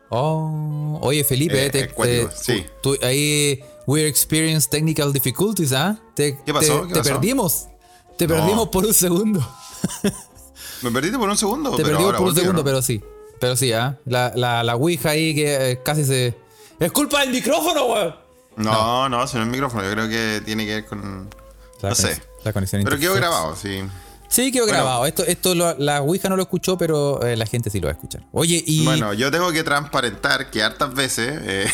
[0.08, 2.66] Oh, oye Felipe, Eh, te- te- sí.
[2.82, 5.96] tú- tú- ahí we experience technical difficulties, ¿ah?
[6.16, 6.80] ¿Qué pasó?
[6.82, 7.10] Te, ¿Qué te pasó?
[7.14, 7.66] perdimos.
[8.18, 8.34] Te No.
[8.34, 9.48] perdimos por un segundo.
[10.82, 11.70] ¿Me perdiste por un segundo?
[11.70, 13.00] Te pero perdimos ahora por un volví, ¿o segundo, pero sí.
[13.40, 13.98] Pero sí, ¿ah?
[14.04, 16.36] La, la, la Ouija ahí que eh, casi se.
[16.78, 18.14] ¡Es culpa del micrófono, weón!
[18.56, 19.82] No, no, no, el micrófono.
[19.84, 21.28] Yo creo que tiene que ver con...
[21.80, 22.20] La no sé.
[22.44, 23.82] La conexión Pero quedó grabado, sí.
[24.28, 24.78] Sí, quedó Bueno.
[24.78, 25.06] grabado.
[25.06, 27.92] Esto, esto lo- la Ouija no lo escuchó, pero eh, la gente sí lo va
[27.92, 28.22] a escuchar.
[28.32, 28.84] Oye, y.
[28.84, 31.66] Bueno, yo tengo que transparentar que hartas veces, eh,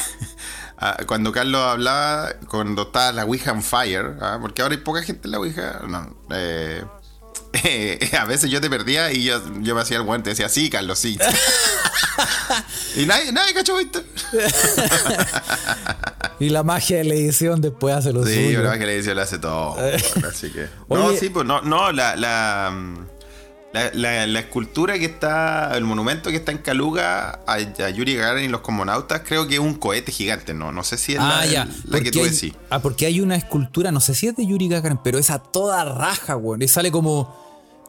[1.06, 5.28] cuando Carlos hablaba, cuando estaba la Ouija on fire, ah, porque ahora hay poca gente
[5.28, 6.82] en la Ouija, no, eh,
[7.52, 10.70] eh, a veces yo te perdía y yo, yo me hacía el guante, decía, sí,
[10.70, 11.18] Carlos, sí.
[12.96, 14.02] y nadie, nadie cachó, ¿viste?
[16.40, 18.62] y la magia de la edición después hace lo Sí, suyo.
[18.62, 19.76] verdad que le dice, lo hace todo.
[20.28, 20.68] así que.
[20.88, 23.06] No, sí, pues no, no, la, la, mm,
[23.72, 28.14] La, la- la escultura que está, el monumento que está en Kaluga a, a Yuri
[28.16, 30.72] Gagarin y los cosmonautas, creo que es un cohete gigante, ¿no?
[30.72, 31.68] No sé si es Ah, la, ya.
[31.84, 32.54] la que tú hay- decís.
[32.70, 35.84] Ah, porque hay una escultura, no sé si es de Yuri Gagarin, pero esa toda
[35.84, 36.62] raja, weón.
[36.62, 37.34] Y sale como,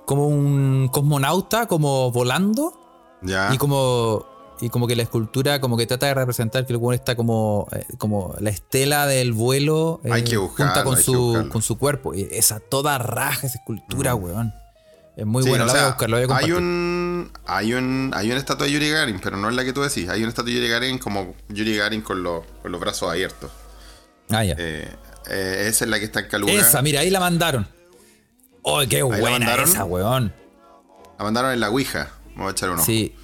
[0.05, 2.73] como un cosmonauta, como volando.
[3.21, 3.53] Ya.
[3.53, 4.25] Y como.
[4.59, 7.67] Y como que la escultura como que trata de representar que el weón está como,
[7.73, 11.77] eh, como la estela del vuelo Hay que buscarlo, junta con hay su, con su
[11.77, 12.15] cuerpo.
[12.15, 14.51] Y esa toda raja, esa escultura, weón.
[15.17, 17.73] Es muy Sí, buena, o la voy a buscar, la voy a hay un hay
[17.73, 20.07] un hay una estatua de Yuri Gagarin, pero no es la que tú decís.
[20.09, 23.49] Hay una estatua de Yuri Gagarin como Yuri Gagarin con los, con los brazos abiertos.
[24.29, 24.53] Ah, ya.
[24.59, 24.87] Eh,
[25.27, 26.53] eh, esa es la que está en Kaluga.
[26.53, 27.67] esa, mira, ahí la mandaron.
[28.61, 30.31] ¡Oh, qué buena esa, weón!
[31.17, 32.09] La mandaron en la Ouija.
[32.35, 32.83] Vamos a echar uno.
[32.85, 33.15] Sí.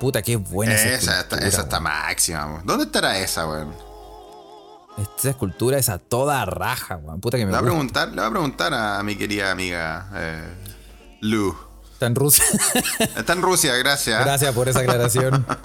[0.00, 2.46] Puta, qué buena esa, Esa, está, esa máxima.
[2.46, 2.66] weón.
[2.66, 3.72] ¿Dónde estará esa, weón?
[5.18, 7.20] Esa escultura, esa toda raja, weón.
[7.20, 10.10] Puta que Le me voy a preguntar, le voy a, preguntar a mi querida amiga
[10.14, 10.48] eh,
[11.20, 11.56] Lu.
[11.92, 12.44] Está en Rusia.
[13.16, 14.22] Está en Rusia, gracias.
[14.24, 15.46] Gracias por esa aclaración.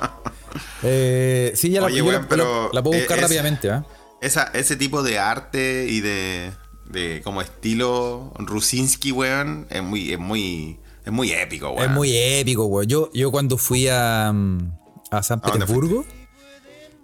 [0.83, 3.23] Eh, sí, ya la, Oye, yo la- weón, pero, la, la puedo eh, buscar es-
[3.23, 3.85] rápidamente, ¿ah?
[4.21, 6.51] Esa, ese tipo de arte y de,
[6.85, 11.83] de como estilo Rusinski, weón, es muy, es muy, es muy épico, weón.
[11.83, 12.87] Es muy épico, weón.
[12.87, 14.71] Yo, yo cuando fui a, mm,
[15.11, 16.05] a San ¿A Petersburgo,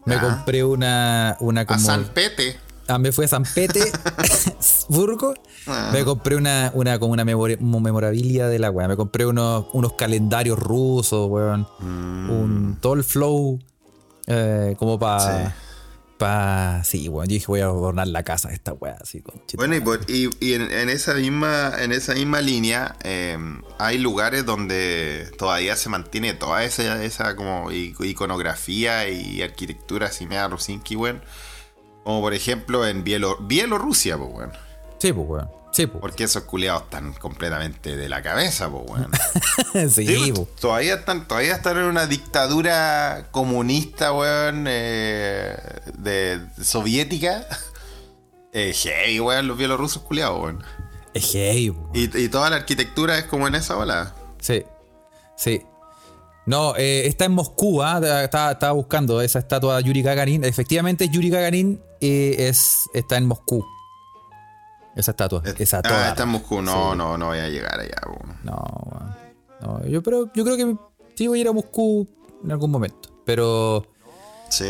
[0.05, 0.21] me Ah.
[0.21, 1.79] compré una, una A como...
[1.79, 2.59] San Pete.
[2.87, 5.33] Ah, me fui a San Petersburgo.
[5.69, 5.89] Ah.
[5.91, 8.87] Me compré una, una, como una memorabilia de la weá.
[8.87, 11.67] Me compré unos, unos calendarios rusos, weón.
[11.79, 12.29] Mm.
[12.29, 13.59] Un, todo el flow.
[14.27, 15.49] eh, como para.
[15.49, 15.53] Sí.
[16.17, 17.03] Pa, sí.
[17.03, 20.09] Yo dije, voy a adornar la casa de esta weá, así con Bueno, y, por-
[20.09, 23.37] y- y en, en esa misma, en esa misma línea, eh,
[23.77, 30.47] hay lugares donde todavía se mantiene toda esa, esa como iconografía y arquitectura así media
[30.47, 31.21] Rusinski, weón.
[32.07, 34.53] Como por ejemplo en Bielo- Bielorrusia, pues, weón.
[34.97, 35.49] Sí, pues, weón.
[35.73, 35.99] Sí, pues.
[35.99, 39.11] Porque esos culiados están completamente de la cabeza, pues, weón.
[39.91, 45.57] sí, Sí, todavía están, todavía están en una dictadura comunista, weón, eh,
[45.97, 47.45] de soviética.
[48.53, 50.63] Eh, heavy, weón, los bielorrusos culiados, weón.
[51.13, 51.91] Es heavy, po.
[51.93, 54.15] Y, y toda la arquitectura es como en esa ola.
[54.39, 54.63] Sí,
[55.35, 55.61] sí.
[56.47, 57.99] No, eh, está en Moscú, ¿ah?
[58.23, 60.45] estaba, estaba buscando esa estatua de Yuri Gagarin.
[60.45, 63.65] Efectivamente, Yuri Gagarin eh, es, está en Moscú.
[64.95, 66.61] Esa estatua, esa ah, está en Moscú.
[66.61, 66.97] No, Sí.
[66.97, 68.37] no, no voy a llegar allá, weón.
[68.43, 69.15] No,
[69.61, 70.75] no yo, pero, yo creo que
[71.15, 72.07] sí voy a ir a Moscú
[72.43, 73.09] en algún momento.
[73.25, 73.85] Pero,
[74.49, 74.69] Sí.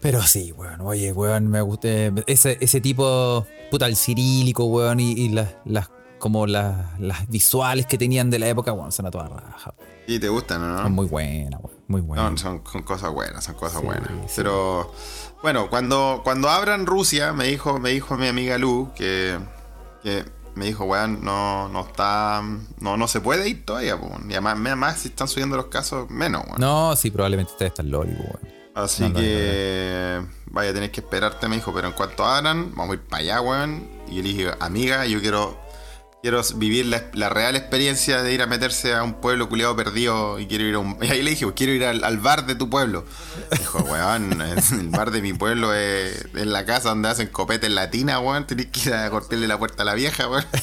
[0.00, 0.80] pero sí, weón.
[0.80, 1.88] Oye, weón, me gusta
[2.28, 7.86] ese, ese tipo, puta, el cirílico, weón, y, y las, las, como las, las visuales
[7.86, 9.74] que tenían de la época, weón, son a toda raja.
[9.76, 9.90] weón.
[10.06, 10.82] Y te gustan, ¿no?
[10.82, 11.76] Son muy buenas, weón.
[11.88, 12.30] Muy buenas.
[12.30, 14.08] No, son, son cosas buenas, son cosas Sí, buenas.
[14.28, 14.32] sí.
[14.36, 14.92] Pero
[15.42, 19.36] bueno, cuando, cuando abran Rusia, me dijo, me dijo mi amiga Lu que,
[20.04, 22.42] que me dijo, weón, no, no está,
[22.78, 24.08] no, no se puede ir todavía, po.
[24.28, 26.60] y además, además si están subiendo los casos, menos, weón.
[26.60, 28.60] No, sí, probablemente ustedes están loli, weón.
[28.74, 32.70] Así no, no, que vaya a tener que esperarte, me dijo, pero en cuanto abran,
[32.74, 33.88] vamos a ir para allá, weón.
[34.08, 35.58] Y yo le dije, amiga, yo quiero,
[36.22, 40.46] quiero vivir la, real experiencia de ir a meterse a un pueblo culiado perdido y
[40.46, 40.98] quiero ir a un.
[41.02, 43.04] Y ahí le dije, pues quiero ir al, bar de tu pueblo.
[43.58, 47.74] Dijo, weón, el bar de mi pueblo es en la casa donde hacen copete en
[47.74, 48.46] latina, weón.
[48.46, 50.44] Tenés que ir a cortarle la puerta a la vieja, weón.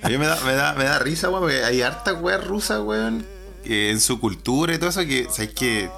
[0.00, 2.80] A mí me da, me da, me da risa, weón, porque hay harta weas rusas,
[2.80, 3.26] weón,
[3.64, 5.90] en su cultura y todo eso, que, ¿sabes que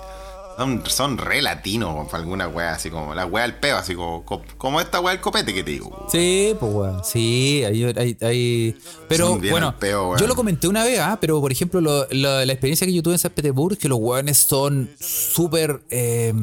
[0.60, 4.26] Son, son re latinos, alguna wea, así como la wea del peo, así como,
[4.58, 6.06] como, esta wea del copete que te digo.
[6.12, 7.02] Sí, pues, weón.
[7.02, 7.82] Sí, hay.
[7.96, 8.76] hay, hay-
[9.08, 11.16] Pero bueno, peo, yo lo comenté una vez, ¿ah?
[11.18, 13.88] Pero por ejemplo, lo- lo- la experiencia que yo tuve en San Petersburgo es que
[13.88, 16.34] los weones son súper eh,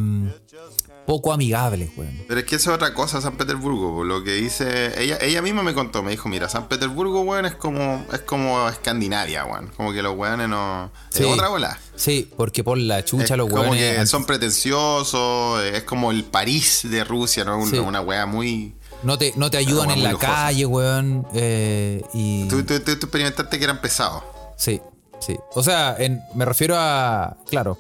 [1.08, 2.22] poco amigables, weón.
[2.28, 5.02] Pero es que eso es otra cosa, San Petersburgo, lo que dice.
[5.02, 8.68] Ella, ella misma me contó, me dijo, mira, San Petersburgo, weón, es como, es como
[8.70, 9.72] Escandinavia, weón.
[9.76, 10.92] Como que los weones no.
[11.10, 11.24] Sí.
[11.24, 11.80] Es otra bola.
[11.96, 13.98] Sí, porque por la chucha Es los como weones.
[13.98, 17.58] que son pretenciosos, es como el París de Rusia, ¿no?
[17.58, 17.78] Una, Sí.
[17.80, 18.76] una wea muy.
[19.04, 21.26] No te, no te ayudan en la calle, weón.
[21.34, 22.48] eh, y.
[22.48, 24.24] Tú, tú, tú, tú experimentaste que eran pesados.
[24.58, 24.82] Sí,
[25.20, 25.38] sí.
[25.54, 27.38] O sea, en- me refiero a.
[27.50, 27.78] Claro,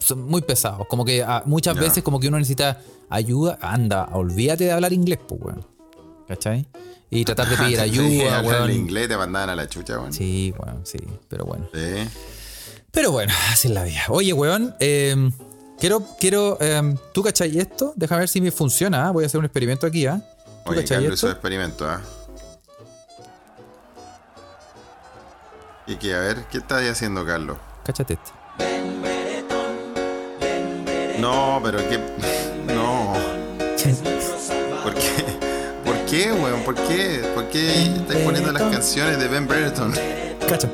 [0.00, 0.86] son muy pesados.
[0.88, 2.78] Como que a- muchas veces, como que uno necesita
[3.08, 3.58] ayuda.
[3.60, 5.66] Anda, olvídate de hablar inglés, pues, weón.
[6.28, 6.66] ¿Cachai?
[7.10, 8.70] Y tratar de pedir ayuda, weón.
[8.70, 10.12] inglés te mandaban a la chucha, weón.
[10.12, 10.98] Sí, weón, sí.
[11.28, 11.66] Pero bueno.
[11.74, 12.08] Sí.
[12.92, 14.02] Pero bueno, así es la vida.
[14.08, 15.30] Oye, weón, eh,
[15.78, 16.02] quiero.
[16.18, 17.92] quiero eh, ¿Tú cachai esto?
[17.96, 19.08] Deja ver si me funciona.
[19.08, 19.10] ¿ah?
[19.10, 20.20] Voy a hacer un experimento aquí, ¿ah?
[20.64, 22.00] ¿Tú Oye, cachai Carlos hizo experimento, ¿ah?
[25.90, 26.14] ¿Y qué?
[26.14, 27.58] A ver, ¿qué estás haciendo, Carlos?
[27.82, 28.30] Cáchate este.
[31.18, 31.98] No, pero qué.
[32.72, 33.14] No.
[34.84, 35.10] ¿Por qué?
[35.84, 36.62] ¿Por qué, weón?
[36.62, 37.28] ¿Por qué?
[37.34, 39.92] ¿Por qué estáis poniendo las canciones de Ben Brereton?
[40.48, 40.68] Cacha.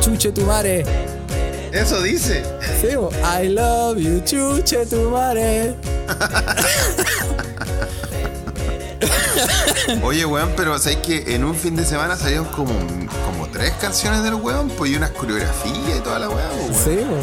[0.00, 0.84] Chuche tu mare.
[1.72, 2.42] Eso dice.
[2.80, 2.88] Sí.
[2.88, 5.74] I love you, chuche tu mare.
[10.02, 12.72] Oye, weón, pero ¿sabes que en un fin de semana salieron como,
[13.24, 14.68] como tres canciones del weón?
[14.70, 16.74] Pues y unas coreografías y toda la pues, weón.
[16.74, 17.16] Sí, bo.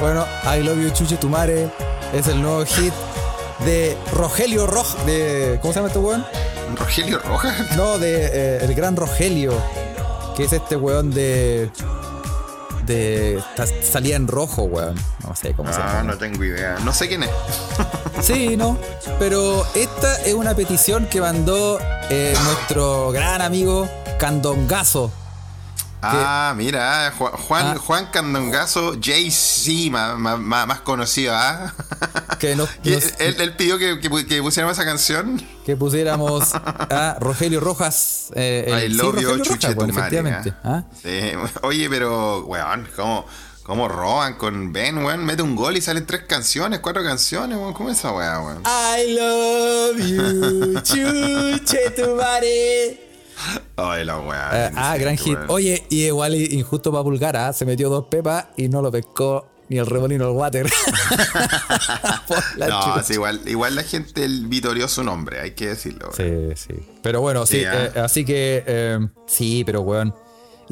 [0.00, 1.70] Bueno, I love you, chuche tu mare.
[2.12, 2.92] Es el nuevo hit
[3.64, 4.96] de Rogelio Roj.
[5.06, 6.26] De, ¿Cómo se llama este weón?
[6.76, 7.76] Rogelio Rojas.
[7.76, 9.52] No, de eh, el gran Rogelio.
[10.36, 11.70] Que es este weón de.
[12.86, 13.42] De.
[13.82, 14.94] Salía en rojo, weón.
[15.26, 16.12] No sé cómo se Ah, llama.
[16.12, 16.78] no tengo idea.
[16.84, 17.30] No sé quién es.
[18.20, 18.78] Sí, no.
[19.18, 25.10] Pero esta es una petición que mandó eh, nuestro gran amigo Candongazo.
[26.04, 27.78] Ah, mira, Juan, Juan, Ah.
[27.78, 31.72] Juan Candongazo, JC, ma- más conocido, ¿ah?
[32.40, 35.40] Que nos, él, él pidió que, que, pu- que pusiéramos esa canción.
[35.64, 38.30] que pusiéramos a Rogelio Rojas.
[38.34, 40.52] Eh, el- I sí, love you, Rogelio Rojas, bueno, efectivamente.
[40.64, 40.82] ¿ah?
[40.82, 40.84] ¿ah?
[41.00, 41.30] Sí.
[41.62, 43.24] Oye, pero, weón, ¿cómo,
[43.62, 45.24] ¿cómo roban con Ben, weón?
[45.24, 47.74] Mete un gol y salen tres canciones, cuatro canciones, weón.
[47.74, 48.62] ¿Cómo es esa weá, weón?
[48.66, 53.11] I love you, chuche tu madre.
[53.76, 54.66] Ay, la weá.
[54.68, 55.38] Eh, ah, gran hit.
[55.48, 57.52] Oye, y igual injusto para Pulgar, ¿ah?
[57.52, 60.66] se metió dos pepas y no lo pescó ni el remolino el water.
[62.58, 66.10] No, igual, igual la gente el vitorió su nombre, hay que decirlo.
[66.16, 66.24] Sí,
[66.54, 66.74] sí.
[67.02, 67.84] Pero bueno, sí, Sí, ah.
[67.94, 70.14] eh, así que eh, sí, pero weón.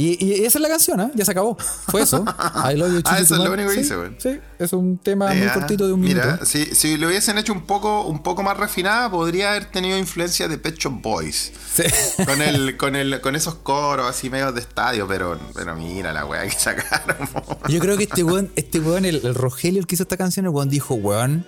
[0.01, 1.11] Y, y esa es la canción, ¿ah?
[1.15, 1.59] Ya se acabó.
[1.89, 2.25] Fue eso.
[2.55, 4.17] I love you, Ah, eso es lo único que Sí, hice, weón.
[4.19, 6.25] Sí, es un tema muy cortito de un minuto.
[6.27, 9.99] Mira, si, si lo hubiesen hecho un poco, un poco más refinada, podría haber tenido
[9.99, 11.53] influencia de Pet Shop Boys.
[11.75, 11.83] Sí.
[12.25, 16.25] Con el, con el, con esos coros así medios de estadio, pero, pero mira la
[16.25, 17.17] weá que sacaron.
[17.69, 20.47] Yo creo que este weón, este weón, el, el Rogelio, el que hizo esta canción,
[20.47, 21.47] el weón dijo, weón,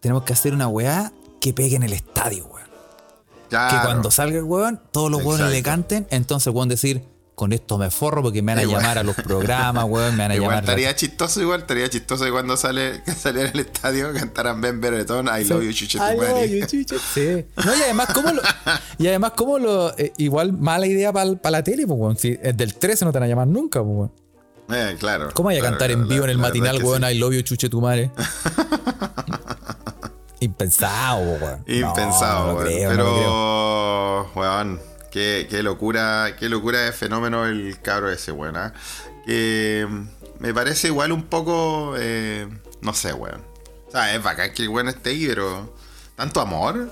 [0.00, 2.68] tenemos que hacer una weá que pegue en el estadio, weón.
[3.50, 7.04] Que cuando salga el weón, todos los weones le canten, entonces weón decir,
[7.38, 8.80] con esto me forro porque me van a Igual.
[8.82, 12.24] llamar a los programas, weón, me van a Igual llamar estaría chistoso, igual estaría chistoso
[12.24, 16.04] que cuando sale, que saliera al estadio cantaran Ben Beretón, I love you, chuche tu
[16.04, 16.96] I love you, chuche.
[17.14, 17.46] Sí.
[17.64, 18.42] No, y además, ¿cómo lo.?
[18.98, 19.96] Y además, ¿cómo lo.?
[19.96, 22.16] eh, igual mala idea para la tele, pues, weón.
[22.18, 24.12] Si es del 13 no te van a llamar nunca, pues, weón.
[24.70, 25.30] Eh, claro.
[25.32, 27.02] ¿Cómo vaya a claro, cantar en vivo la- en el matinal, es que weón?
[27.04, 27.08] sí.
[27.08, 28.10] I love you, chuche tu madre.
[30.40, 31.64] Impensado, weón.
[31.66, 32.66] Impensado, no weón.
[32.66, 34.26] creo, no.
[34.26, 38.56] Pero, weón, qué, qué locura, qué locura de fenómeno el cabro ese, weón.
[38.56, 38.72] ¿ah?
[39.26, 40.08] Que mm,
[40.40, 42.48] me parece igual un poco, eh,
[42.80, 43.42] no sé, weón.
[43.88, 45.74] O sea, es bacán que el weón esté ahí, pero
[46.16, 46.90] ¿tanto amor?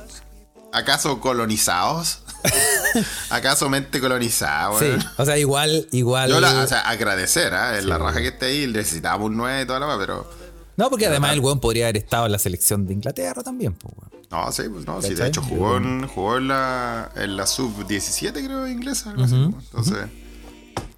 [0.73, 2.21] ¿Acaso colonizados?
[3.31, 6.31] ¿Acaso mente colonizada, Sí, o sea, igual, igual.
[6.31, 7.53] Yo la, o sea, agradecer.
[7.53, 10.46] En la raja que esté ahí, necesitábamos un 9 y toda la pero...
[10.77, 13.95] no, porque además el weón podría haber estado en la selección de Inglaterra también, pues,
[13.97, 14.27] weón.
[14.31, 18.33] No, sí, pues no, sí, de hecho jugó en, jugó en la, en la sub-17,
[18.33, 19.11] creo, inglesa.
[19.11, 19.65] algo así, pues.
[19.67, 20.09] Entonces,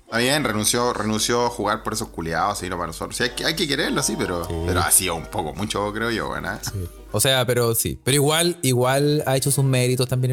[0.05, 3.17] está bien, renunció, renunció a jugar por esos culiados, y no para nosotros.
[3.17, 6.11] Sí, hay, que, hay que quererlo, sí, pero, pero ha sido un poco mucho, creo
[6.11, 6.49] yo, bueno.
[6.63, 8.01] Sí, O sea, pero sí.
[8.03, 10.33] Pero igual, igual ha hecho sus méritos también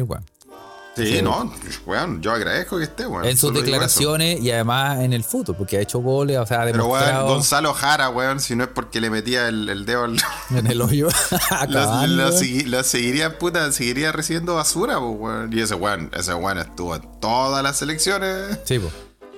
[1.02, 1.24] weón.
[1.24, 1.52] no,
[1.86, 3.24] weón, yo agradezco que esté, weón.
[3.24, 6.64] en sus declaraciones y además en el fútbol, porque ha hecho goles, o sea, ha
[6.64, 10.04] Pero, weón, demostrado Gonzalo Jara, weón, si no es porque le metía el, el dedo
[10.04, 10.16] al.
[10.50, 11.08] en el hoyo.
[11.68, 15.52] Lo, lo lo seguiría, puta, seguiría recibiendo basura, pues, weón.
[15.52, 18.92] Y ese weón, ese weón estuvo en todas las selecciones Sí, pues.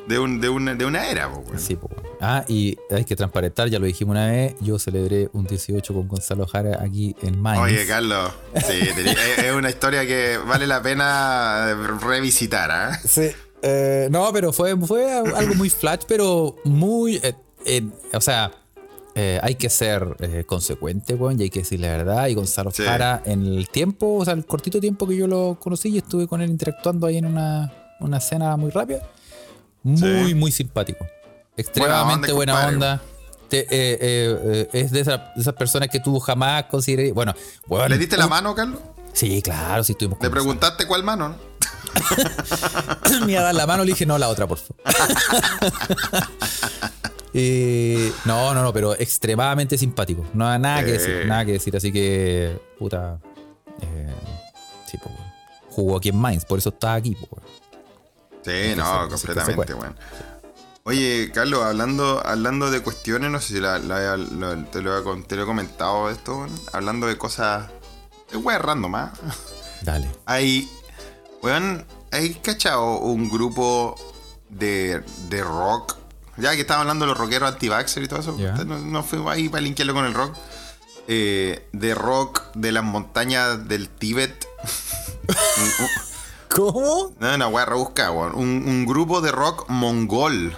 [0.09, 1.59] De, un, de, una, de una era, pues, weón.
[1.61, 1.89] Sí, po.
[2.21, 6.09] Ah, y hay que transparentar, ya lo dijimos una vez, yo celebré un 18 con
[6.09, 7.63] Gonzalo Jara aquí en Mainz.
[7.63, 8.33] Oye, Carlos,
[8.67, 8.81] sí,
[9.39, 12.99] es, una historia que vale la pena revisitar, ¿ah?
[13.07, 13.31] Sí.
[13.63, 17.21] eh, no, pero fue, fue algo muy flash, pero muy...
[17.23, 18.51] eh, o sea,
[19.15, 22.29] eh, hay que ser eh, consecuente, weón, y hay que decir la verdad.
[22.29, 22.85] Y Gonzalo Sí.
[22.85, 26.27] Jara, en el tiempo, o sea, el cortito tiempo que yo lo conocí y estuve
[26.29, 29.03] con él interactuando ahí en una, una escena muy rápida,
[29.89, 30.35] muy, Sí.
[30.35, 31.07] muy simpático.
[31.57, 33.01] Extremadamente buena Buena onda.
[33.49, 37.13] Te- eh, eh, eh, es de, esa- de esas personas que tú jamás consideré.
[37.13, 37.35] Bueno,
[37.67, 38.79] bueno, ¿Le diste la mano, Carlos?
[39.15, 41.37] Sí, claro, sí estuvimos Le preguntaste cuál mano, ¿no?
[43.27, 44.77] Me iba a dar la mano, le dije, no, la otra, por favor.
[47.35, 50.25] Eh, no, no, no, pero extremadamente simpático.
[50.33, 51.77] No nada que decir, nada que decir.
[51.77, 53.19] Así que, puta.
[53.83, 54.15] eh,
[54.91, 55.29] sí, pues, weón.
[55.71, 57.43] Jugó aquí en Mainz, por eso está aquí, pues.
[58.53, 59.83] Sí, se- no, se completamente, fue.
[59.83, 59.97] weón.
[60.85, 65.03] Oye, Carlos, hablando, hablando de cuestiones, no sé si la- la- la- te, lo he,
[65.03, 66.51] con- te lo he comentado esto, weón.
[66.73, 67.69] hablando de cosas
[68.31, 69.13] Es wea random, ¿ah?
[69.83, 70.09] Dale.
[70.27, 70.71] Hay.
[71.43, 73.95] Weón, ¿hay cachado un grupo
[74.49, 75.97] de, de rock?
[76.37, 78.37] Ya que estaba hablando de los rockeros anti y todo eso.
[78.65, 80.35] No, no fuimos ahí para linkearlo con el rock.
[81.09, 84.47] Eh, de rock de las montañas del Tíbet.
[86.55, 87.11] ¿Cómo?
[87.19, 88.35] no, una wea rebuscada, weón.
[88.35, 90.57] Un, un grupo de rock mongol.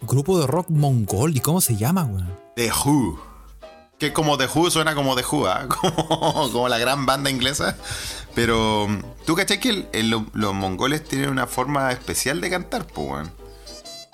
[0.00, 1.36] Grupo de rock mongol.
[1.36, 2.36] ¿Y cómo se llama, weón?
[2.56, 3.20] The Who.
[3.98, 5.66] Que como The Who suena como The Who, ¿ah?
[5.68, 7.76] como, como la gran banda inglesa.
[8.34, 8.88] Pero,
[9.26, 13.08] ¿tú cachai que el- el- lo- los mongoles tienen una forma especial de cantar, pues,
[13.08, 13.32] weón?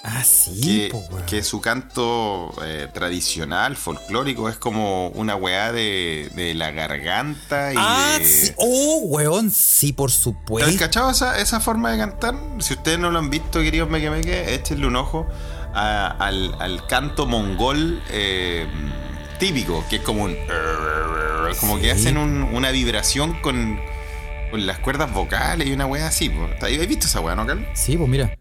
[0.05, 6.31] Ah, sí, Que, po, que su canto eh, tradicional, folclórico, es como una weá de,
[6.37, 8.25] de la garganta y Ah, de...
[8.25, 8.53] sí.
[8.57, 10.79] Oh, weón, sí, por ¿Has supuesto.
[10.79, 12.37] cachado esa, esa forma de cantar?
[12.61, 15.27] Si ustedes no lo han visto, queridos meque échenle un ojo
[15.75, 18.69] a- al, al canto mongol eh,
[19.41, 20.37] típico, que es como un...
[21.61, 23.81] Como que hacen un- una vibración con,
[24.53, 26.31] con las cuerdas vocales y una weá así.
[26.61, 27.67] ¿Habéis visto esa weá, no, Carlos?
[27.75, 28.38] Sí, pues mira.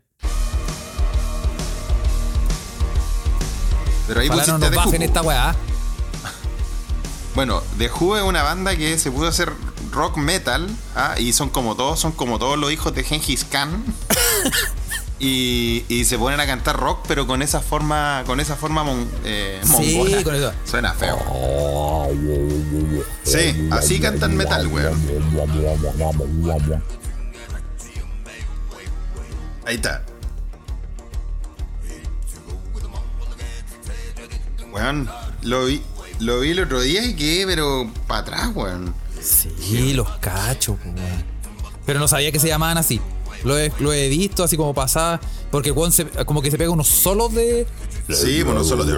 [4.07, 5.55] Pero ahí Ojalá no pusiste nos bajen esta weá.
[7.35, 9.51] Bueno, The Who es una banda que se pudo hacer
[9.91, 11.15] rock metal, ¿ah?
[11.19, 13.83] y son como todos, son como todos los hijos de Gengis Khan.
[15.19, 19.07] y, y se ponen a cantar rock, pero con esa forma, con esa forma mon-
[19.23, 20.23] eh, Sí, mongola.
[20.23, 20.51] con eso.
[20.65, 21.17] Suena feo.
[23.23, 24.99] Sí, así cantan metal, weón.
[29.65, 30.01] Ahí está.
[34.77, 35.09] Weón,
[35.43, 35.81] lo vi,
[36.19, 38.93] lo vi el otro día y quedé, pero para atrás, weón.
[39.21, 40.97] Sí, los cachos, weón.
[41.85, 42.99] Pero no sabía que se llamaban así.
[43.43, 45.19] Lo he, lo he visto así como pasada.
[45.51, 47.65] Porque weón se- como que se pega unos solos de.
[48.09, 48.93] Sí, bueno, solo de.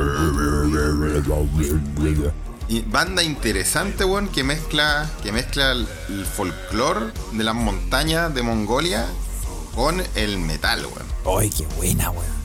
[2.67, 8.43] Y banda interesante, weón, que mezcla, que mezcla el, el folclore de las montañas de
[8.43, 9.07] Mongolia
[9.75, 11.39] con el metal, weón.
[11.41, 12.38] ¡Ay, qué buena, weón!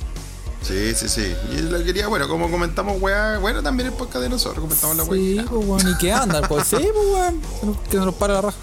[0.66, 1.36] Sí, sí, sí.
[1.52, 5.04] Y lo quería, bueno, como comentamos, weá, bueno, también el podcast de nosotros comentamos la
[5.04, 5.44] Sí, weá.
[5.44, 5.88] pues weón.
[5.90, 6.40] ¿Y qué anda?
[6.48, 7.40] Pues sí, pues weón.
[7.60, 8.56] Que nos- Que nos para la raja.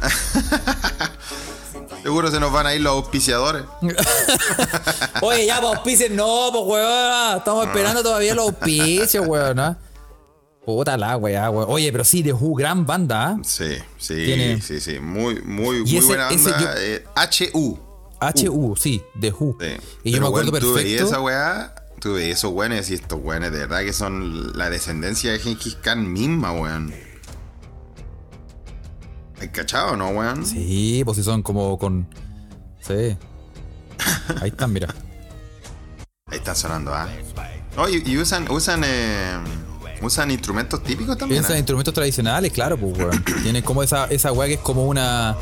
[2.02, 3.64] Seguro se nos van a ir los auspiciadores.
[5.22, 7.38] Oye, ya, pues auspicios no, pues weón.
[7.38, 9.58] Estamos esperando todavía los auspicios, weón.
[9.58, 9.76] ¿ah?
[10.64, 11.66] Puta la weá, weón.
[11.70, 13.36] Oye, pero sí, de Who, gran banda, ¿ah?
[13.42, 14.98] Sí, sí, Tiene- sí, sí.
[15.00, 16.74] Muy, muy, muy ese- buena ese onda.
[16.74, 17.04] yo- eh,
[17.52, 17.78] HU.
[18.20, 19.56] HU, sí, de Who.
[19.60, 19.66] Sí.
[20.04, 21.24] Y yo Pero, me acuerdo weón, Tú veías esa perfecto.
[21.24, 25.38] weá, tú veías esos weones y estos weones de verdad que son la descendencia de
[25.38, 26.92] Genghis Khan misma, weón.
[29.40, 30.44] ¿Hay cachado, no, weón?
[30.44, 32.08] Sí, pues si son como con.
[32.80, 33.16] Sí.
[34.40, 34.92] Ahí están, mira.
[36.26, 37.08] Ahí están sonando, ¿ah?
[37.76, 39.38] Oh, y, y usan, usan, eh,
[40.02, 41.44] usan instrumentos típicos también.
[41.44, 41.56] En ¿ah?
[41.56, 43.24] instrumentos tradicionales, claro, pues, weón.
[43.42, 45.36] Tiene como esa, esa weá que es como una.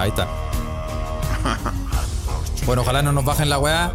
[0.00, 0.26] Ahí está.
[2.64, 3.92] Bueno, ojalá no nos bajen la weá.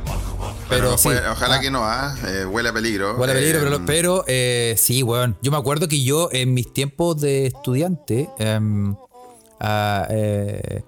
[0.69, 1.09] Pero, Pero sí.
[1.31, 2.15] ojalá Ah, que no, ¿ah?
[2.27, 3.15] Eh, huele a peligro.
[3.17, 5.35] Huele a peligro, Eh, pero, pero eh, sí, weón.
[5.41, 8.95] Yo me acuerdo que yo en mis tiempos de estudiante em,
[9.59, 10.83] ah, eh,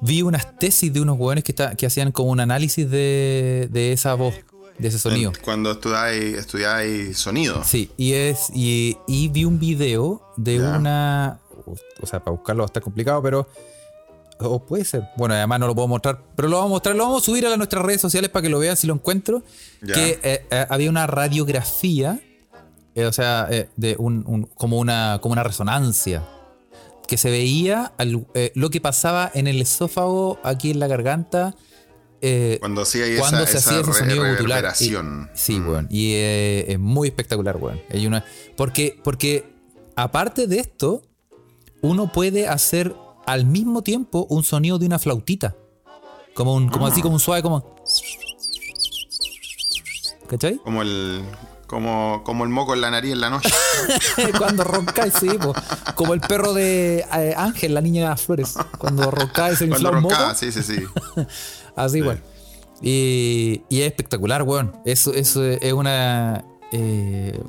[0.00, 3.92] vi unas tesis de unos weones que, está- que hacían como un análisis de, de
[3.92, 4.34] esa voz,
[4.78, 5.32] de ese sonido.
[5.44, 7.62] Cuando estudiáis, estudiáis sonido.
[7.64, 10.78] Sí, y es y, y vi un video de Ya.
[10.78, 11.38] una.
[12.00, 13.48] O sea, para buscarlo va a estar complicado, pero.
[14.42, 15.02] O puede ser.
[15.16, 16.22] Bueno, además no lo puedo mostrar.
[16.36, 18.48] Pero lo vamos a mostrar, lo vamos a subir a nuestras redes sociales para que
[18.48, 19.42] lo vean si lo encuentro.
[19.82, 19.94] Ya.
[19.94, 22.20] Que eh, eh, había una radiografía.
[22.94, 26.24] eh, o sea, de un, un- como, una, como una resonancia.
[27.06, 31.54] Que se veía al- lo que pasaba en el esófago, aquí en la garganta.
[32.60, 35.30] Cuando hacía esa, cuando se hacía ese sonido reverberación.
[35.34, 35.68] Y- sí, Mm.
[35.68, 35.86] weón.
[35.90, 37.80] Y es muy espectacular, weón.
[37.90, 38.24] Hay una,
[38.56, 39.52] porque, porque
[39.96, 41.02] aparte de esto,
[41.82, 42.94] uno puede hacer
[43.32, 45.54] al mismo tiempo un sonido de una flautita.
[46.34, 46.90] Como un, como Ah.
[46.90, 47.76] así, como un suave, como.
[50.28, 50.56] ¿Cachai?
[50.58, 51.22] Como el.
[51.66, 53.48] Como, como el moco en la nariz en la noche.
[54.38, 55.52] cuando roncáis, sí, po.
[55.94, 58.56] como el perro de eh, Ángel, la niña de las flores.
[58.78, 60.14] Cuando roncáis se infla un moco.
[60.34, 60.82] sí, sí, sí.
[61.76, 62.20] Así igual.
[62.82, 64.72] Y, y es espectacular, weón.
[64.84, 66.44] Eso, eso es una.
[66.72, 67.40] eh,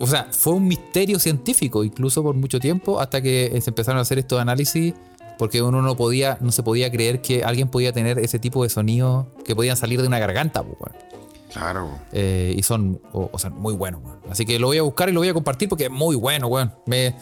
[0.00, 4.02] o sea, fue un misterio científico, incluso por mucho tiempo, hasta que se empezaron a
[4.02, 4.94] hacer estos análisis,
[5.38, 8.68] porque uno no podía, no se podía creer que alguien podía tener ese tipo de
[8.70, 11.10] sonidos que podían salir de una garganta, pues, weón.
[11.52, 11.98] Claro.
[12.12, 14.18] Eh, y son, o, o sea, muy buenos, weón.
[14.30, 16.46] Así que lo voy a buscar y lo voy a compartir porque es muy bueno,
[16.48, 16.72] weón.
[16.86, 17.16] Me.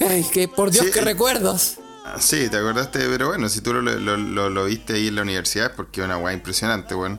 [0.00, 1.78] Ay, que por Dios, Sí, qué eh, recuerdos.
[2.04, 5.16] Ah, Sí, te acordaste, pero bueno, si tú lo, lo- lo- lo viste ahí en
[5.16, 7.18] la universidad porque es una weá impresionante, weón.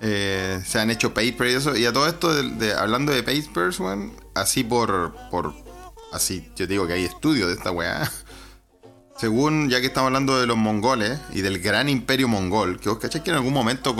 [0.00, 1.76] Eh, se han hecho papers y eso.
[1.76, 5.54] Y a todo esto, de, de- hablando de papers, weón, así por, por.
[6.12, 8.10] Así, yo digo que hay estudios de esta weá.
[9.16, 12.98] Según, ya que estamos hablando de los mongoles y del gran imperio mongol, que vos
[12.98, 13.94] cachás que en algún momento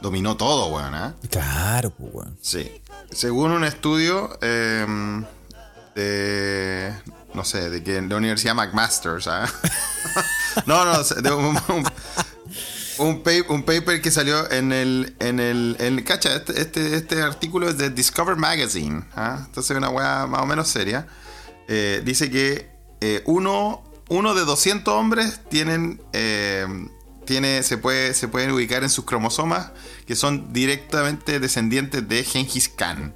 [0.00, 1.14] dominó todo, weón, ¿ah?
[1.30, 2.38] Claro, pues, weón.
[2.42, 2.82] Sí.
[3.10, 4.86] Según un estudio eh,
[5.94, 6.94] de.
[7.34, 9.50] No sé, de que de la Universidad McMaster, ¿sabes?
[10.66, 11.84] no, no, de un,
[12.98, 15.14] un, un pa- un paper que salió en el.
[15.20, 19.04] En el en, cacha, este, este, este artículo es de Discover Magazine.
[19.14, 19.42] ¿ah?
[19.46, 21.06] Entonces, una weá más o menos seria.
[21.68, 22.70] Eh, dice que
[23.00, 26.00] eh, uno, uno de 200 hombres tienen.
[26.12, 26.66] eh,
[27.24, 29.70] tiene, se, puede, se pueden ubicar en sus cromosomas
[30.08, 33.14] que son directamente descendientes de Genghis Khan.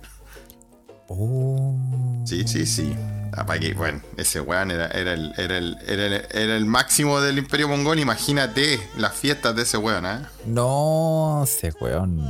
[1.09, 1.75] Oh.
[2.25, 2.95] Sí, sí, sí.
[3.37, 3.45] Ah,
[3.77, 7.69] bueno, ese weón era, era, el, era, el, era, el, era el máximo del imperio
[7.69, 7.99] mongol.
[7.99, 10.21] Imagínate las fiestas de ese weón, ¿eh?
[10.47, 12.25] No, ese weón.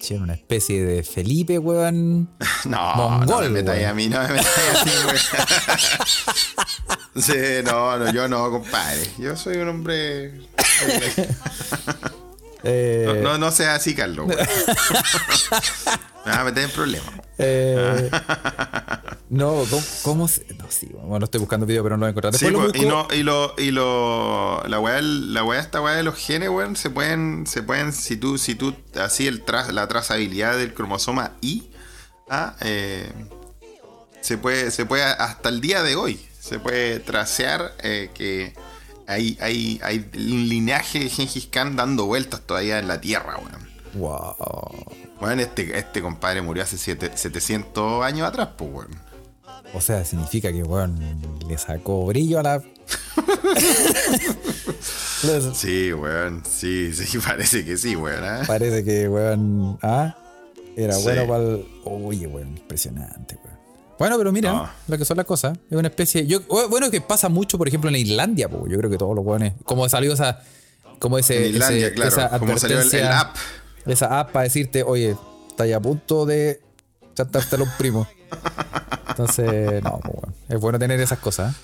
[0.00, 2.28] Tiene una especie de Felipe, weón.
[2.64, 5.18] No, Mongol, no me metáis a mí, no me metáis así, weón.
[7.22, 7.34] Sí,
[7.64, 9.10] no, no, yo no, compadre.
[9.18, 10.40] Yo soy un hombre.
[12.64, 14.26] Eh, No, no, no seas así, Carlos.
[16.24, 17.08] Me vas a meter en problemas.
[17.38, 18.10] eh,
[19.30, 20.44] no, ¿cómo, cómo se.?
[20.58, 22.34] No, sí, bueno, estoy buscando video, pero no lo encontrar.
[22.34, 25.94] Sí, lo pues, y, no, y lo, y lo, la weá, la weá, esta weá
[25.94, 29.70] de los genes, weón, se pueden, se pueden, si tú, si tú, así el tra-
[29.70, 31.70] la trazabilidad del cromosoma Y,
[32.28, 33.10] ah, eh,
[34.20, 38.54] se puede, se puede, hasta el día de hoy, se puede tracear eh, que
[39.08, 43.68] hay, hay, hay un linaje de Gengis Khan dando vueltas todavía en la Tierra, weón.
[43.94, 44.36] Wow.
[45.20, 48.90] Bueno, este, este compadre murió hace siete- 700 años atrás, pues, weón.
[49.74, 50.98] O sea, significa que, weón,
[51.48, 52.62] le sacó brillo a la.
[55.54, 58.22] Sí, weón, sí, sí, parece que sí, weón.
[58.24, 58.42] ¿ah?
[58.46, 59.78] Parece que, weón.
[59.82, 60.16] Ah,
[60.76, 61.02] era Sí.
[61.02, 61.66] bueno para el.
[61.84, 63.47] Oye, weón, impresionante, weón.
[63.98, 64.70] Bueno, pero mira, No.
[64.86, 65.58] lo que son las cosas.
[65.70, 66.26] Es una especie.
[66.26, 68.66] Yo, bueno, que pasa mucho, por ejemplo, en Islandia, po.
[68.68, 69.54] Yo creo que todos los weones.
[69.64, 70.40] Como salió esa.
[70.98, 71.46] Como ese.
[71.48, 73.36] En Islandia, ese- claro, esa como salió el- app.
[73.86, 75.16] Esa app para decirte, oye,
[75.48, 76.60] estás a punto de
[77.14, 78.06] chantarte a los primos.
[79.08, 80.34] Entonces, no, pues, weón.
[80.48, 81.54] Es bueno tener esas cosas.
[81.54, 81.58] ¿eh?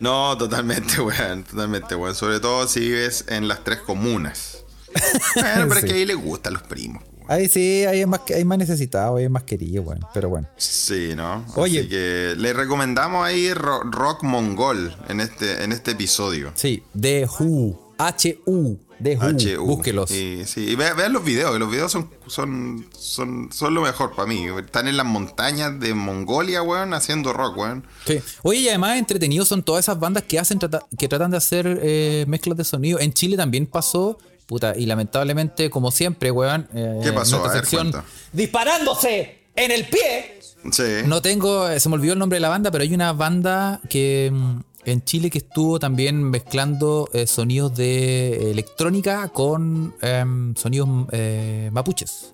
[0.00, 2.14] No, totalmente, weón, totalmente, weón.
[2.14, 4.64] Sobre todo si vives en las tres comunas.
[5.34, 7.02] Bueno, pero es que ahí les gustan los primos.
[7.28, 10.00] Ahí sí, ahí es más, hay más necesitado, ahí es más querido, weón.
[10.14, 10.48] Pero bueno.
[10.56, 11.44] Sí, ¿no?
[11.56, 11.80] Oye.
[11.80, 16.50] Así que le recomendamos ahí ro- rock mongol en este, en este episodio.
[16.54, 17.94] Sí, The Who.
[17.98, 18.78] H-U.
[19.02, 19.26] The Who.
[19.60, 19.64] HU.
[19.66, 20.10] Búsquelos.
[20.10, 24.14] Y, sí, y ve- vean los videos, los videos son, son, son, son lo mejor
[24.14, 24.46] para mí.
[24.58, 27.84] Están en las montañas de Mongolia, weón, haciendo rock, weón.
[28.06, 28.20] Sí.
[28.42, 31.78] Oye, y además entretenidos son todas esas bandas que hacen trata- que tratan de hacer
[31.82, 32.98] eh, mezclas de sonido.
[33.00, 34.18] En Chile también pasó,
[34.48, 36.66] puta, y lamentablemente, como siempre, weón.
[36.74, 37.36] eh, ¿Qué pasó?
[37.38, 38.08] nuestra A ver, sección, cuenta.
[38.32, 40.40] disparándose en el pie.
[40.72, 40.82] Sí.
[41.06, 43.80] No tengo, eh, se me olvidó el nombre de la banda, pero hay una banda
[43.88, 50.88] que mm, en Chile que estuvo también mezclando eh, sonidos de electrónica con em, sonidos
[51.12, 52.32] eh, mapuches.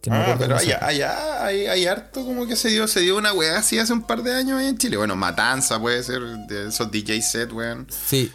[0.00, 3.16] Que no Ah, pero allá, allá hay, hay harto como que se dio, se dio
[3.16, 4.96] una weá así hace un par de años ahí en Chile.
[4.96, 7.86] Bueno, Matanza puede ser de esos DJ set, weón.
[8.06, 8.32] Sí,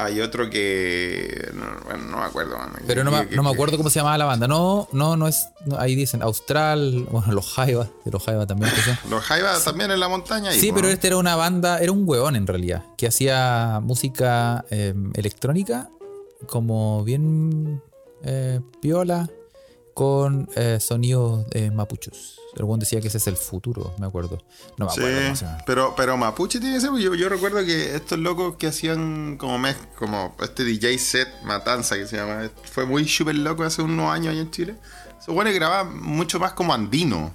[0.00, 1.50] Hay otro que.
[1.54, 4.46] No, bueno, no me acuerdo, pero no, me, no acuerdo cómo se llamaba la banda.
[4.46, 5.48] No, no, no es.
[5.66, 8.70] no, ahí dicen Austral, bueno, los Jaiba, de los Jaiba también.
[9.10, 10.50] Los Jaiba también en la montaña.
[10.50, 14.64] ahí, Sí, pero este era una banda, era un hueón en realidad, que hacía música
[14.70, 15.90] eh, electrónica,
[16.46, 17.82] como bien
[18.22, 19.28] eh, piola,
[19.98, 22.38] con eh, sonidos eh, mapuchos.
[22.54, 24.38] El hueón decía que ese es el futuro, me acuerdo.
[24.76, 25.58] No me Sí, acuerdo cómo se llama.
[25.66, 26.90] pero, pero Mapuche tiene que ser.
[26.98, 31.96] Yo, yo recuerdo que estos locos que hacían como mez, como este DJ set Matanza
[31.96, 34.76] que se llama, fue muy súper loco hace unos años ahí en Chile.
[35.20, 37.34] Esos buenos grababan mucho más como andino.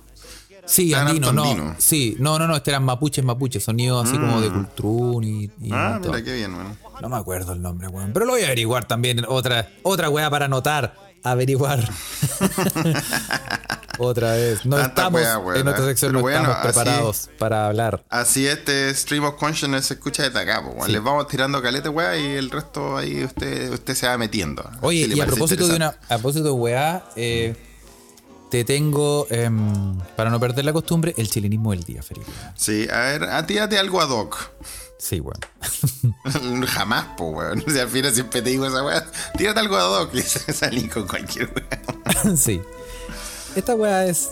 [0.65, 1.43] Sí, andino, harto no.
[1.43, 1.75] andino.
[1.79, 5.69] Sí, no, no, no, este eran mapuches, mapuches, sonidos así como de Cultrún y, y
[5.73, 6.13] ah, todo.
[6.13, 6.77] mira qué bien, bueno.
[7.01, 8.13] No me acuerdo el nombre, weón.
[8.13, 9.25] Pero lo voy a averiguar también.
[9.27, 11.12] Otra, otra weá para anotar.
[11.23, 11.89] Averiguar.
[13.97, 14.65] otra vez.
[14.65, 15.21] No Tanta estamos
[15.55, 18.03] en nuestra sección, no bueno, estamos así- preparados para hablar.
[18.09, 20.63] Así este Stream of Consciousness se escucha desde acá.
[20.85, 20.91] Sí.
[20.91, 24.67] Les vamos tirando calete, weá, y el resto ahí usted, usted se va metiendo.
[24.81, 27.55] Oye, Si y a propósito de una, a propósito de weá, eh,
[28.49, 32.29] te tengo, em, para no perder la costumbre, el chilenismo del día, Felipe.
[32.55, 34.37] Sí, a ver, a tírate algo ad hoc.
[35.03, 35.37] Sí, weón.
[36.67, 37.61] Jamás, po, weón.
[37.67, 39.05] O sea, al final siempre te digo esa weá.
[39.37, 42.35] Tírate algo ad hoc y salí con cualquier weá.
[42.37, 42.61] sí.
[43.53, 44.29] Esta weá es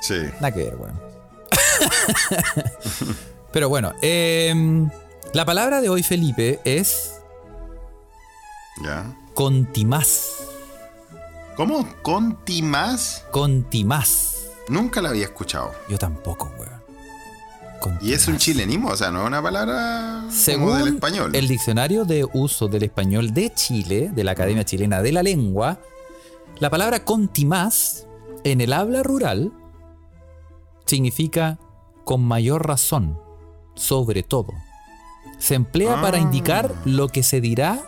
[0.00, 0.14] Sí.
[0.40, 0.98] Nada que ver, weón.
[3.52, 4.88] Pero bueno, em,
[5.34, 7.16] la palabra de hoy, Felipe, es
[8.82, 9.14] Ya.
[9.34, 10.36] contimás.
[11.54, 11.86] ¿Cómo?
[12.00, 13.24] ¿Contimás?
[13.30, 14.36] Contimás.
[14.68, 15.72] Nunca la había escuchado.
[15.86, 16.69] Yo tampoco, weón.
[18.00, 21.34] Y es un chilenismo, o sea, no es una palabra como Según del español.
[21.34, 25.80] el diccionario de uso del español de Chile, de la Academia Chilena de la Lengua,
[26.58, 28.06] la palabra contimás
[28.44, 29.52] en el habla rural
[30.86, 31.58] significa
[32.04, 33.18] con mayor razón,
[33.74, 34.52] sobre todo.
[35.38, 36.20] Se emplea para Ah.
[36.20, 37.80] indicar lo que se dirá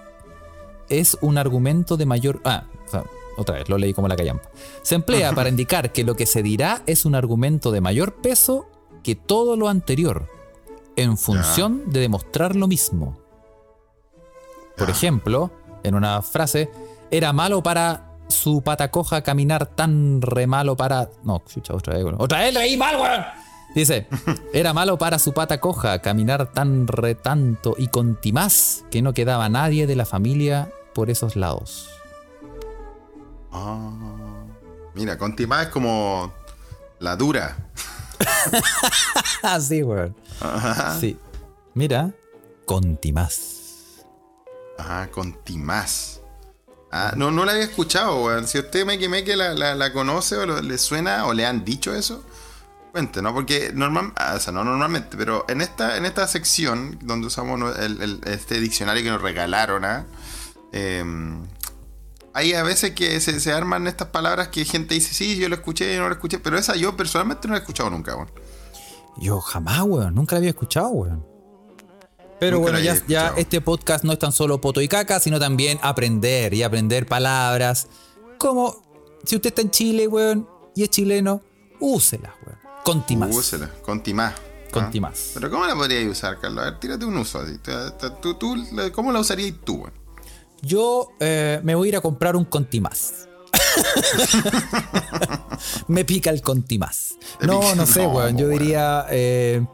[0.89, 2.41] es un argumento de mayor...
[2.45, 3.05] Ah, o sea,
[3.37, 4.49] otra vez, lo leí como la callampa.
[4.83, 8.69] Se emplea para indicar que lo que se dirá es un argumento de mayor peso
[9.03, 10.29] que todo lo anterior,
[10.97, 13.19] en función de demostrar lo mismo.
[14.77, 15.51] Por ejemplo,
[15.83, 16.71] en una frase,
[17.11, 21.11] era malo para su pata coja caminar tan re malo para.
[21.25, 22.07] No, chucha, otra vez.
[22.19, 23.25] Otra vez leí mal, weón.
[23.75, 24.07] Dice,
[24.53, 29.49] era malo para su pata coja caminar tan re tanto y contimás que no quedaba
[29.49, 31.91] nadie de la familia por esos lados.
[33.51, 33.91] Ah.
[34.95, 36.33] Mira, contimás es como
[36.99, 37.57] la dura.
[39.43, 40.15] Ah, sí, weón.
[40.41, 40.99] Ajá.
[41.01, 41.19] Sí.
[41.75, 42.11] Mira,
[42.65, 44.05] contimás.
[44.79, 46.21] Ajá, contimás.
[46.91, 48.47] Ah, no, no la había escuchado, weón.
[48.47, 51.47] Si usted me que que la, la, la conoce o lo- le suena o le
[51.47, 52.23] han dicho eso,
[52.93, 53.33] cuente, ¿no?
[53.33, 57.59] Porque normal, ah, o sea, no normalmente, pero en esta, en esta sección donde usamos
[57.59, 60.05] no- el- el- este diccionario que nos regalaron, ¿ah?
[60.73, 61.47] Em,
[62.35, 65.55] hay a veces que se, se arman estas palabras que gente dice, sí, yo lo
[65.57, 68.31] escuché, yo no lo escuché, pero esa yo personalmente no la he escuchado nunca, weón.
[69.19, 70.15] Yo jamás, weón.
[70.15, 71.27] Nunca la había escuchado, weón.
[72.41, 75.79] Pero Nunca bueno, ya, este podcast no es tan solo poto y caca, sino también
[75.83, 77.87] aprender y aprender palabras.
[78.39, 78.83] Como
[79.25, 81.43] si usted está en Chile, weón, y es chileno,
[81.79, 82.59] úsela, weón.
[82.85, 83.37] Contimás.
[83.37, 84.35] Úsela, contimás.
[84.73, 85.27] Contimás.
[85.29, 85.31] ¿ah?
[85.35, 86.65] Pero ¿cómo la podrías usar, Carlos?
[86.67, 87.59] A ver, tírate un uso así.
[87.59, 89.93] Tú- tú- tú- la- ¿Cómo la usarías tú, weón?
[90.63, 93.29] Yo eh, me voy a ir a comprar un contimás.
[95.89, 97.15] me pica el contimás.
[97.41, 98.37] No, no sé, weón.
[98.39, 99.07] Yo diría.
[99.11, 99.65] eh,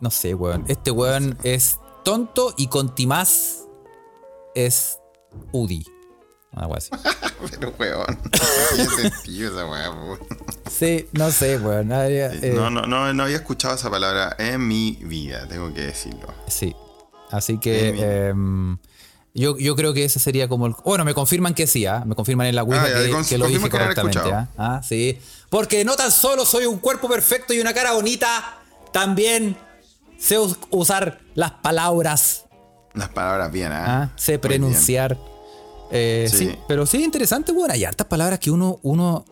[0.00, 0.64] no sé, weón.
[0.68, 3.64] Este weón es tonto y contimás
[4.54, 4.98] es
[5.52, 5.84] UDI.
[6.52, 6.90] Wea así.
[7.50, 8.18] Pero, weón.
[8.78, 10.18] No sentido esa weón.
[10.70, 11.90] Sí, no sé, weón.
[11.92, 16.32] Eh, No, no, no, no había escuchado esa palabra en mi vida, tengo que decirlo.
[16.46, 16.74] Sí.
[17.30, 18.32] Así que.
[19.36, 20.74] Yo, yo creo que ese sería como el.
[20.84, 22.02] Bueno, me confirman que sí, ¿ah?
[22.06, 24.18] Me confirman en la Ouija Ah, que, lo dije correctamente.
[24.32, 24.48] ¿ah?
[24.58, 25.18] Ah, sí.
[25.50, 28.58] Porque no tan solo soy un cuerpo perfecto y una cara bonita,
[28.92, 29.56] también
[30.18, 32.44] sé us- usar las palabras,
[32.94, 34.10] Las palabras bien, ¿ah?
[34.16, 35.18] sé pronunciar.
[35.92, 36.38] Eh, sí.
[36.48, 36.58] Sí.
[36.66, 37.70] pero sí, interesante, weón.
[37.70, 39.24] Hay hartas palabras que uno, uno.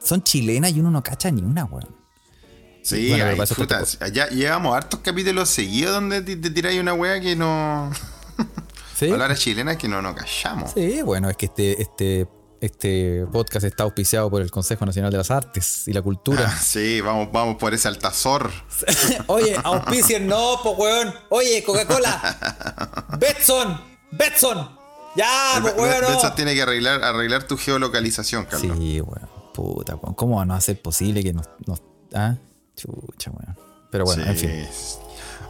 [0.00, 1.88] Son chilenas y uno no cacha ni una, weón.
[1.88, 2.80] bien.
[2.84, 6.36] Sí, Bueno, pero ay, para eso puta, está ya llevamos hartos capítulos seguidos donde te,
[6.36, 7.90] te tiráis una weá que no.
[8.98, 9.08] Sí.
[9.08, 10.72] Palabras chilenas que no nos callamos.
[10.72, 12.26] Sí, bueno, es que este, este,
[12.60, 16.46] este podcast está auspiciado por el Consejo Nacional de las Artes y la Cultura.
[16.48, 18.50] Ah, sí, vamos, vamos por ese altazor.
[19.28, 21.14] Oye, auspicien no, po weón.
[21.28, 23.06] Oye, Coca-Cola.
[23.20, 23.80] Betson,
[24.10, 24.68] Betson.
[25.14, 26.02] Ya, po weón.
[26.02, 26.18] no.
[26.18, 28.76] Eso tiene que arreglar, arreglar tu geolocalización, Carlos.
[28.78, 29.28] Sí, weón.
[29.54, 30.14] Puta, weón.
[30.14, 31.48] ¿Cómo no va a ser posible que nos.
[31.66, 31.82] nos
[32.14, 32.34] ah?
[32.74, 33.56] Chucha, weón.
[33.92, 34.66] Pero bueno, en fin.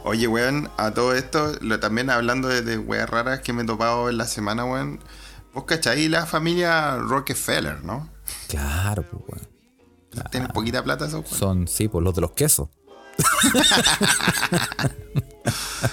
[0.09, 3.65] Oye, weón, a todo esto, lo- también hablando de, de weas raras que me he
[3.65, 4.99] topado en la semana, weón.
[5.53, 8.09] Vos cachai la familia Rockefeller, ¿no?
[8.47, 9.47] Claro, pues, weón.
[10.31, 11.37] Tienen poquita plata esos weón.
[11.39, 12.69] Son, sí, pues los de los quesos.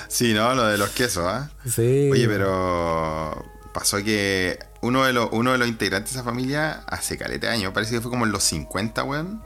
[0.09, 0.55] Sí, ¿no?
[0.55, 1.51] Lo de los quesos, ¿ah?
[1.65, 2.09] Sí.
[2.13, 7.17] Oye, pero pasó que uno de, los, uno de los integrantes de esa familia, hace
[7.19, 9.43] caleta de años, parece que fue como en los 50, weón,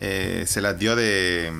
[0.00, 1.52] eh, se las dio de...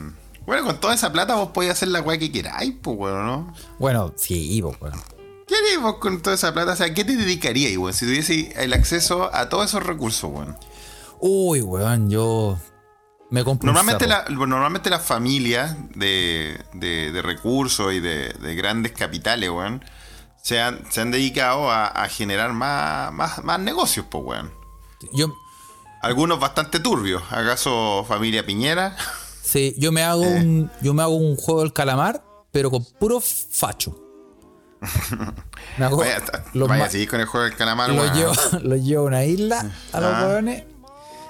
[0.48, 3.54] Bueno, con toda esa plata vos podías hacer la weá que queráis, pues, weón, ¿no?
[3.78, 4.98] Bueno, sí, pues, weón.
[5.46, 6.72] ¿Qué harías vos con toda esa plata?
[6.72, 7.92] O sea, ¿qué te dedicarías, weón?
[7.92, 10.56] Si tuviese el acceso a todos esos recursos, weón.
[11.20, 12.58] Uy, weón, yo.
[13.28, 19.50] Me Normalmente, la, normalmente las familias de, de- de recursos y de, de grandes capitales,
[19.50, 19.84] weón,
[20.42, 24.50] se han, se han dedicado a, a generar más, más, más negocios, pues, weón.
[25.12, 25.28] Yo,
[26.00, 27.22] Algunos bastante turbios.
[27.30, 28.96] ¿Acaso familia Piñera?
[29.50, 30.40] Sí, yo me hago Eh.
[30.42, 30.70] un.
[30.82, 32.22] Yo me hago un juego del calamar,
[32.52, 33.96] pero con puro facho.
[35.78, 36.22] Hago Vaya,
[36.54, 38.32] los vaya seguir con el juego del calamar, los llevo,
[38.62, 39.60] los llevo a una isla,
[39.92, 40.24] a los Ah.
[40.26, 40.64] hueones,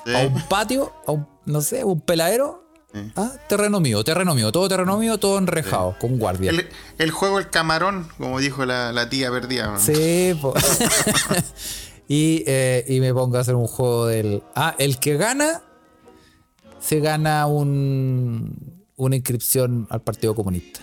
[0.04, 0.14] Sí.
[0.14, 2.64] a un patio, a un, no sé, un peladero.
[3.16, 6.50] Ah, terreno mío, terreno mío, todo terreno mío, todo enrejado, con guardia.
[6.50, 9.78] El, el juego del camarón, como dijo la, la tía perdida.
[9.78, 10.34] Sí,
[12.08, 14.42] y, eh, y me pongo a hacer un juego del.
[14.56, 15.62] Ah, el que gana
[16.81, 20.81] se gana un, una inscripción al Partido Comunista.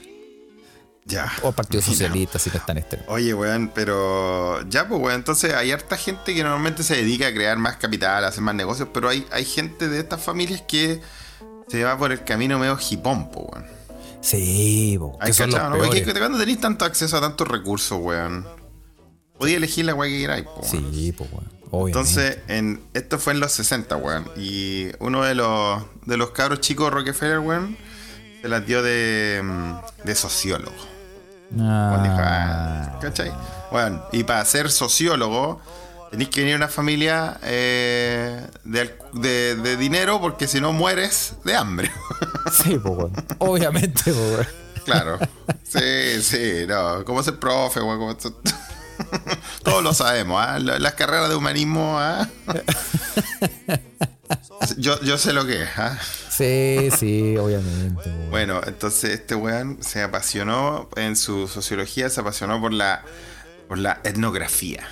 [1.07, 1.31] Ya.
[1.43, 3.07] O Partido Socialista, si no están extremos.
[3.09, 7.33] Oye, weón, pero ya, pues, weón, entonces hay harta gente que normalmente se dedica a
[7.33, 11.01] crear más capital, a hacer más negocios, pero hay, hay gente de estas familias que
[11.67, 13.65] se va por el camino medio hipón, po, weón.
[14.21, 15.83] Sí, po, que son los cachado, ¿no?
[15.83, 16.19] Porque peores.
[16.19, 18.47] cuando tenéis tanto acceso a tantos recursos, weón,
[19.37, 20.93] podía elegir la weá que queráis, po, weón.
[20.93, 21.54] Sí, pues, weón.
[21.71, 21.99] Obviamente.
[21.99, 24.29] Entonces, en, esto fue en los 60, weón.
[24.37, 27.77] Y uno de los, de los cabros chicos Rockefeller, weón,
[28.41, 29.73] se las dio de, mm,
[30.05, 30.75] de sociólogo.
[31.51, 33.31] Dijo, Ah, ah, ¿Cachai?
[33.71, 35.61] Bueno, y para ser sociólogo
[36.11, 41.33] tenéis que venir de una familia eh, de, de- de dinero porque si no mueres
[41.43, 41.91] de hambre.
[42.63, 43.13] sí, pues, weón.
[43.39, 44.47] Obviamente, pues, weón.
[44.85, 45.19] claro.
[45.63, 47.03] Sí, sí, no.
[47.05, 47.99] Como ser profe, weón.
[47.99, 48.33] como esto-
[49.63, 50.59] Todos lo sabemos, ¿ah?
[50.59, 52.27] La- Las carreras de humanismo, ¿ah?
[54.77, 55.97] Yo, yo sé lo que es, ¿ah?
[56.29, 58.09] Sí, sí, obviamente.
[58.31, 63.03] Bueno, entonces este weón se apasionó en su sociología, se apasionó por la,
[63.67, 64.87] por la etnografía.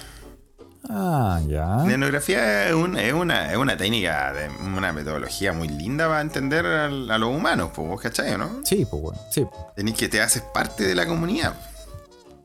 [0.89, 1.65] Ah, ya.
[1.85, 6.21] La etnografía es, un- es una, es una técnica, de, una metodología muy linda para
[6.21, 8.37] entender a, los humanos, pues, ¿vos ¿cachai?
[8.37, 8.61] ¿no?
[8.63, 9.17] Sí, pues, weón.
[9.31, 9.61] Sí, pues.
[9.75, 11.55] Tenés que te haces parte de la comunidad.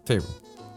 [0.07, 0.25] Sí, pues.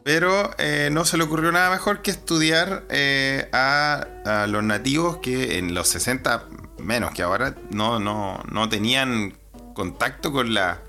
[0.04, 5.18] Pero eh, no se le ocurrió nada mejor que estudiar eh, a, a los nativos
[5.18, 6.46] que en los 60,
[6.80, 9.38] menos que ahora, no, no, no tenían
[9.76, 10.80] contacto con la,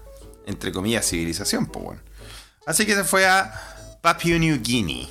[0.46, 1.66] entre comillas, civilización.
[1.66, 2.00] Pues, bueno.
[2.66, 3.52] Así que se fue a
[4.00, 5.06] Papua New Guinea.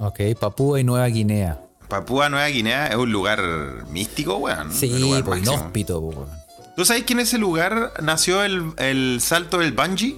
[0.00, 1.60] Ok, Papúa y Nueva Guinea.
[1.88, 3.40] Papúa Nueva Guinea es un lugar
[3.90, 4.68] místico, weón.
[4.68, 6.28] un Sí, lugar pues inhóspito, weón.
[6.76, 10.16] ¿Tú sabes que en ese lugar nació el, el salto del bungee?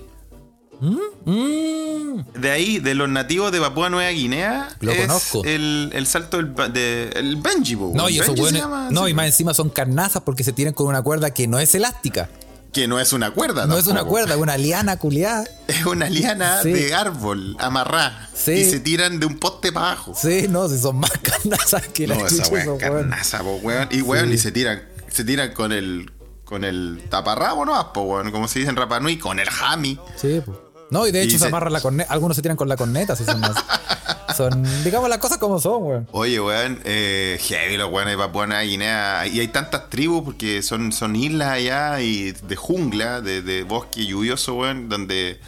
[0.81, 5.43] Mm, De ahí, de los nativos de Papúa Nueva Guinea, Lo es conozco.
[5.45, 8.11] El, el salto del de, el po, No, weón.
[8.11, 8.63] y se weones.
[8.63, 11.59] llama No, y más encima son carnazas porque se tiran con una cuerda que no
[11.59, 12.29] es elástica.
[12.73, 14.11] Que no es una cuerda, No es una tampoco.
[14.11, 15.45] cuerda, es una liana culiada.
[15.67, 16.73] Es una liana Sí.
[16.73, 18.29] de árbol amarrada.
[18.35, 18.53] Sí.
[18.53, 20.15] Y se tiran de un poste para abajo.
[20.17, 22.81] Sí, no, si son más carnazas que la no, esa chucha weones.
[22.81, 23.89] carnaza, po, weón.
[23.91, 26.11] Y weón, y se tiran, se tiran con el
[26.45, 27.93] con el taparrabo, ¿no?
[27.93, 29.99] Po, weón, como se dice en Rapa Nui, con el jami.
[30.17, 30.59] Sí, pues.
[30.91, 32.13] No, y de hecho Y se se- amarran la corneta.
[32.13, 33.55] Algunos se tiran con la corneta, si son más.
[34.37, 36.09] son, digamos las cosas como son, weón.
[36.13, 39.27] Oye, weón, eh, heavy los weones de Papua Nueva Guinea.
[39.27, 44.07] Y hay tantas tribus porque son, son islas allá y de jungla, de, de bosque
[44.07, 45.39] lluvioso, weón, donde.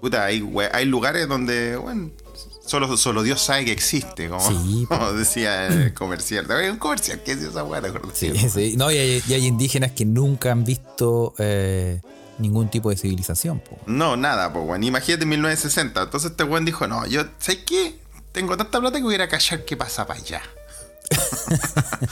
[0.00, 2.12] Puta, hay, hay lugares donde, weón,
[2.66, 6.50] solo, solo Dios sabe que existe, como, Sí, como decía el comercial.
[6.50, 8.12] Hay un comercial que es esa weón, ¿te acuerdas?
[8.14, 8.74] Sí, sí.
[8.76, 12.00] No, y hay, y hay indígenas que nunca han visto eh,
[12.42, 13.78] ningún tipo de civilización, po.
[13.86, 14.82] No, nada, pues, weón.
[14.82, 16.02] Imagínate en 1960.
[16.02, 17.98] Entonces este weón dijo, no, yo, ¿sabes qué?
[18.32, 20.42] Tengo tanta plata que voy a ir a callar qué pasa para allá.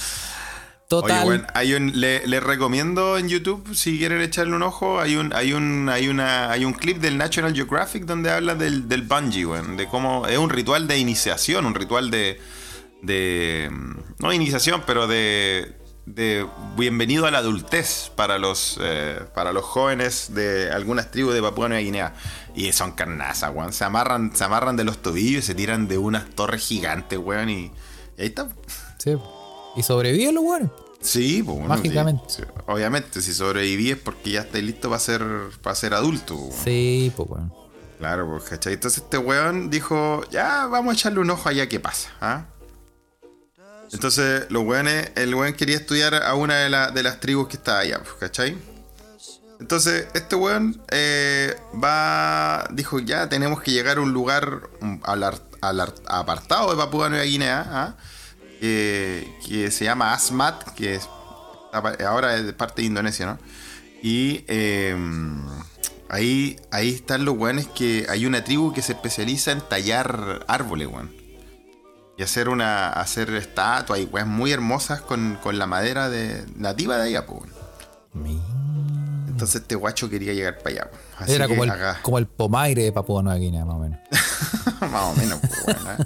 [0.88, 1.18] Total.
[1.18, 5.32] Oye, bueno, hay un, le, recomiendo en YouTube, si quieren echarle un ojo, hay un,
[5.32, 9.46] hay un, hay una, hay un clip del National Geographic donde habla del, del bungee,
[9.76, 12.40] de cómo es un ritual de iniciación, un ritual de,
[13.02, 13.70] de
[14.18, 15.76] no iniciación, pero de,
[16.06, 16.46] de
[16.76, 21.68] bienvenido a la adultez para los, eh, para los jóvenes de algunas tribus de Papua
[21.68, 22.14] Nueva Guinea.
[22.54, 23.72] Y son carnazas, weón.
[23.72, 27.48] Se amarran, se amarran de los tobillos y se tiran de unas torres gigantes, weón.
[27.50, 27.70] Y,
[28.16, 28.48] y ahí está.
[28.98, 29.16] Sí.
[29.76, 30.70] Y sobreviven los weones.
[31.00, 32.24] Sí, pues, bueno, Mágicamente.
[32.28, 32.48] sí, sí.
[32.66, 35.22] Obviamente, si sobreviví es porque ya estáis listo para ser,
[35.62, 36.36] para ser adulto.
[36.64, 37.52] Sí, pues, weón.
[37.98, 38.74] Claro, pues, ¿cachai?
[38.74, 42.10] Entonces este weón dijo, ya vamos a echarle un ojo allá qué pasa.
[42.20, 42.46] ¿ah?
[43.92, 47.56] Entonces los weones, el weón quería estudiar a una de, la- de las tribus que
[47.56, 48.56] estaba allá, pues, ¿cachai?
[49.58, 55.22] Entonces este weón eh, va, dijo, ya tenemos que llegar a un lugar um, al,
[55.24, 57.94] al ar- apartado de Papúa Nueva Guinea, ¿ah?
[58.60, 61.08] que, se llama Asmat, que es,
[61.72, 63.38] ahora es parte de Indonesia, ¿no?
[64.02, 64.96] Y eh,
[66.08, 70.88] ahí, ahí están los weones que hay una tribu que se especializa en tallar árboles,
[70.88, 71.19] weón.
[72.20, 76.98] Y hacer una hacer estatuas y weas muy hermosas con, con la madera de, nativa
[76.98, 77.50] de allá, pues.
[79.26, 80.90] Entonces este guacho quería llegar para allá.
[81.18, 83.78] Así Era que como el, acá- como el pomaire de Papua Nueva Guinea, más o
[83.78, 83.98] menos.
[84.80, 86.04] Más o menos, pues, weón, ¿eh?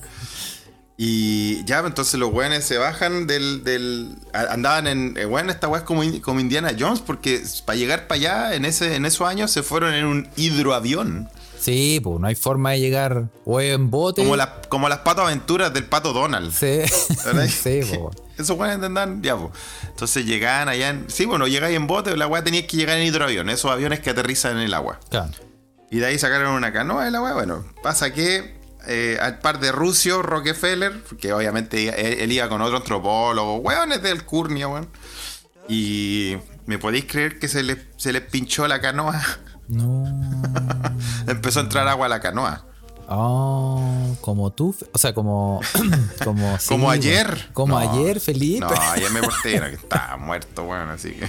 [0.96, 3.64] Y ya, pues, entonces los weones se bajan del.
[3.64, 5.16] del andaban en.
[5.16, 8.64] eh, Weón, esta weá es como, como Indiana Jones, porque para llegar para allá, en,
[8.64, 11.28] ese, en esos años, se fueron en un hidroavión.
[11.64, 14.22] Sí, pues no hay forma de llegar o en bote.
[14.22, 16.52] Como, las como las pato aventuras del pato Donald.
[16.52, 16.82] Sí,
[17.48, 17.98] sí, pues.
[18.38, 19.50] Esos weones andaban, ya, pues.
[19.88, 21.08] Entonces llegaban allá en.
[21.08, 24.10] Sí, bueno, llegáis en bote, la weá tenía que llegar en hidroavión, esos aviones que
[24.10, 25.00] aterrizan en el agua.
[25.08, 25.32] Claro.
[25.90, 27.32] Y de ahí sacaron una canoa de la weá.
[27.32, 32.60] Bueno, pasa que eh, al par de Rusio, Rockefeller, que obviamente él, él iba con
[32.60, 34.90] otro antropólogo, weones del Curnia, weón.
[35.66, 36.36] Y
[36.66, 39.22] me podéis creer que se les, se les pinchó la canoa.
[39.68, 40.04] No.
[41.26, 42.64] Empezó a entrar agua a la canoa.
[43.08, 45.60] Oh, como tú, o sea, como.
[46.24, 47.50] como, sí, Como ayer.
[47.52, 48.60] Como No, ayer, Felipe.
[48.60, 51.24] No, ayer me porté, que estaba muerto, weón, así que.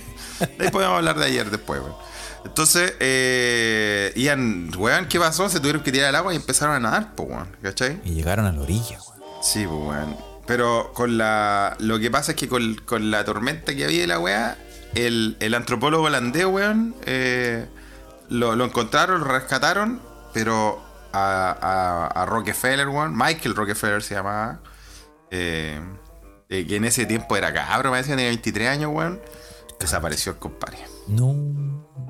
[0.63, 1.95] Ahí podemos hablar de ayer después, weón.
[2.45, 5.49] Entonces, eh, Ian, weón, ¿qué pasó?
[5.49, 7.99] Se tuvieron que tirar al agua y empezaron a nadar, pues, weón, ¿cachai?
[8.05, 9.21] Y llegaron a la orilla, weón.
[9.41, 10.15] Sí, pues, weón.
[10.47, 11.75] Pero con la.
[11.79, 14.57] Lo que pasa es que con, con la tormenta que había de la weá,
[14.93, 17.65] el, el antropólogo holandés, weón, eh,
[18.30, 20.01] lo, lo encontraron, lo rescataron,
[20.34, 20.82] pero
[21.13, 24.59] a, a, a Rockefeller, weón, Michael Rockefeller se llamaba,
[25.32, 25.80] eh,
[26.49, 29.21] eh, que en ese tiempo era cabro, me decía, tenía 23 años, weón,
[29.80, 30.80] desapareció el compadre.
[31.07, 31.34] No.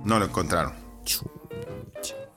[0.04, 0.74] No lo encontraron.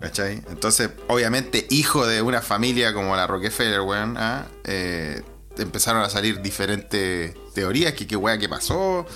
[0.00, 0.42] ¿Cachai?
[0.48, 4.46] Entonces, obviamente, hijo de una familia como la Rockefeller, weón, ¿ah?
[4.64, 5.22] Eh,
[5.56, 9.06] empezaron a salir diferentes teorías, que qué weá que pasó.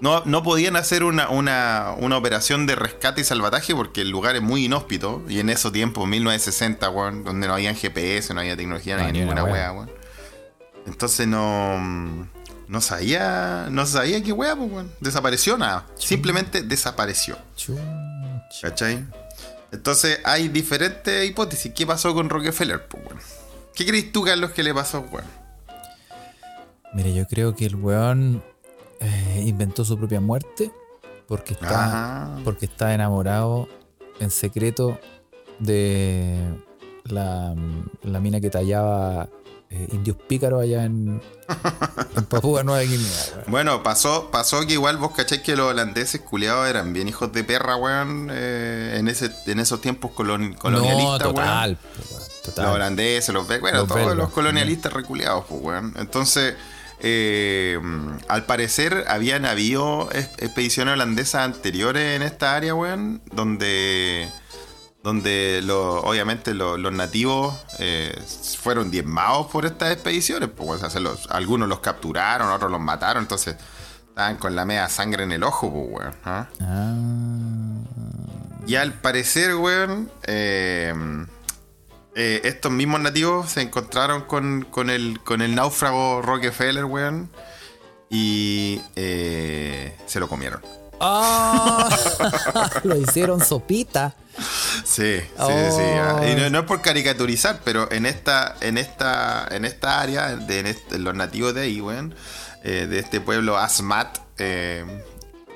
[0.00, 4.34] No, no podían hacer una, una, una operación de rescate y salvataje porque el lugar
[4.34, 5.22] es muy inhóspito.
[5.28, 9.08] Y en esos tiempos, 1960, weón, donde no había GPS, no había tecnología, no No,
[9.08, 9.72] había ni una ninguna weá.
[9.72, 9.90] weón.
[10.86, 12.28] Entonces no.
[12.66, 13.66] No sabía.
[13.70, 14.90] No sabía qué weá, pues, weón.
[15.00, 15.86] Desapareció nada.
[15.96, 17.36] Simplemente desapareció.
[17.56, 17.82] Chucha.
[18.62, 19.04] ¿Cachai?
[19.70, 21.72] Entonces hay diferentes hipótesis.
[21.74, 22.86] ¿Qué pasó con Rockefeller?
[22.88, 23.18] Pues, weón?
[23.74, 25.26] ¿Qué crees tú, Carlos, que le pasó, weón?
[26.94, 28.42] Mire, yo creo que el weón
[29.00, 30.70] eh, inventó su propia muerte
[31.26, 31.68] porque está,
[32.34, 32.38] Ah.
[32.44, 33.68] porque está enamorado
[34.20, 34.98] en secreto
[35.58, 36.38] de
[37.04, 37.54] la,
[38.02, 39.28] la mina que tallaba
[39.70, 41.22] eh, indios pícaros allá en,
[42.16, 43.44] en Papúa Nueva Guinea.
[43.46, 47.44] Bueno, pasó, pasó que igual vos cachai que los holandeses culiados eran bien hijos de
[47.44, 51.78] perra, weón, eh, en, ese, en esos tiempos colon- colonialistas, no, total,
[52.10, 52.64] weón, total.
[52.66, 55.94] Los holandeses, los bueno, Los todos belgas, los colonialistas reculeados, pues, weón.
[55.98, 56.56] Entonces,
[57.02, 57.78] eh,
[58.28, 64.28] al parecer, habían habido es- expediciones holandesas anteriores en esta área, weón, donde,
[65.02, 68.14] donde lo- obviamente lo- los nativos eh,
[68.58, 70.76] fueron diezmados por estas expediciones, pues, weón.
[70.76, 73.56] O sea, se los- algunos los capturaron, otros los mataron, entonces
[74.08, 76.14] estaban con la media sangre en el ojo, pues, weón.
[76.24, 76.46] ¿ah?
[76.60, 76.94] Ah,
[78.66, 80.10] Y al parecer, weón,
[82.14, 87.30] eh, estos mismos nativos se encontraron con, con el, con el náufrago Rockefeller, weón,
[88.08, 90.60] y eh, se lo comieron.
[91.00, 91.88] Ah,
[92.84, 94.14] lo hicieron sopita.
[94.84, 95.48] Sí, sí, Oh.
[95.48, 95.82] sí.
[95.82, 100.36] ah, Y no, no es por caricaturizar, pero en esta, en esta, en esta área,
[100.36, 102.14] de en este- los nativos de ahí, weón,
[102.64, 104.84] eh, de este pueblo Asmat, eh,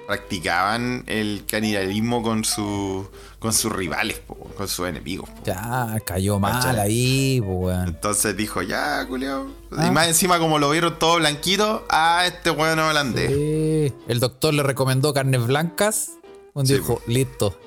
[0.06, 5.28] practicaban el canibalismo con, su, con sus rivales, po, con sus enemigos.
[5.30, 5.42] po.
[5.44, 6.78] Ya, cayó mal ¿Cachai?
[6.80, 7.88] ahí, weón.
[7.88, 9.46] Entonces dijo, ya, culiao.
[9.72, 9.86] Ah.
[9.86, 13.30] Y más encima, como lo vieron todo blanquito, ah, este weón es holandés.
[13.30, 13.92] Sí.
[14.08, 16.10] El doctor le recomendó carnes blancas.
[16.52, 17.58] Un Sí, dijo, listo.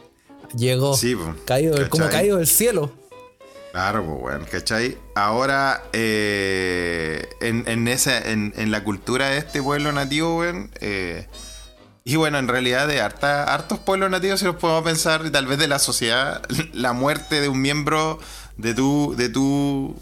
[0.56, 0.96] Llegó.
[0.96, 1.16] Sí,
[1.46, 2.92] caído, del- como caído del cielo.
[3.74, 4.98] Claro, pues, weón, ¿cachai?
[5.14, 11.28] Ahora, eh, en, en, esa, en, en la cultura de este pueblo nativo, weón, eh,
[12.08, 15.46] y bueno, en realidad de harta, hartos pueblos nativos, si los podemos pensar, y tal
[15.46, 16.42] vez de la sociedad,
[16.74, 18.18] la muerte de un miembro
[18.56, 19.94] de tu, de tu,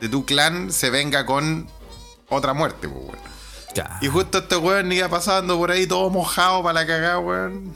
[0.00, 1.68] de tu clan se venga con
[2.28, 3.20] otra muerte, pues.
[3.72, 3.98] Ya.
[4.02, 7.72] Y justo este weón iba pasando por ahí todo mojado para la cagada, weón.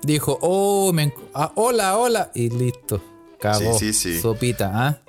[0.00, 2.30] Dijo, oh, me ah, hola, hola.
[2.34, 3.02] Y listo.
[3.38, 3.78] Cagó.
[3.78, 4.20] Sí, sí, sí.
[4.22, 5.02] Sopita, ¿ah?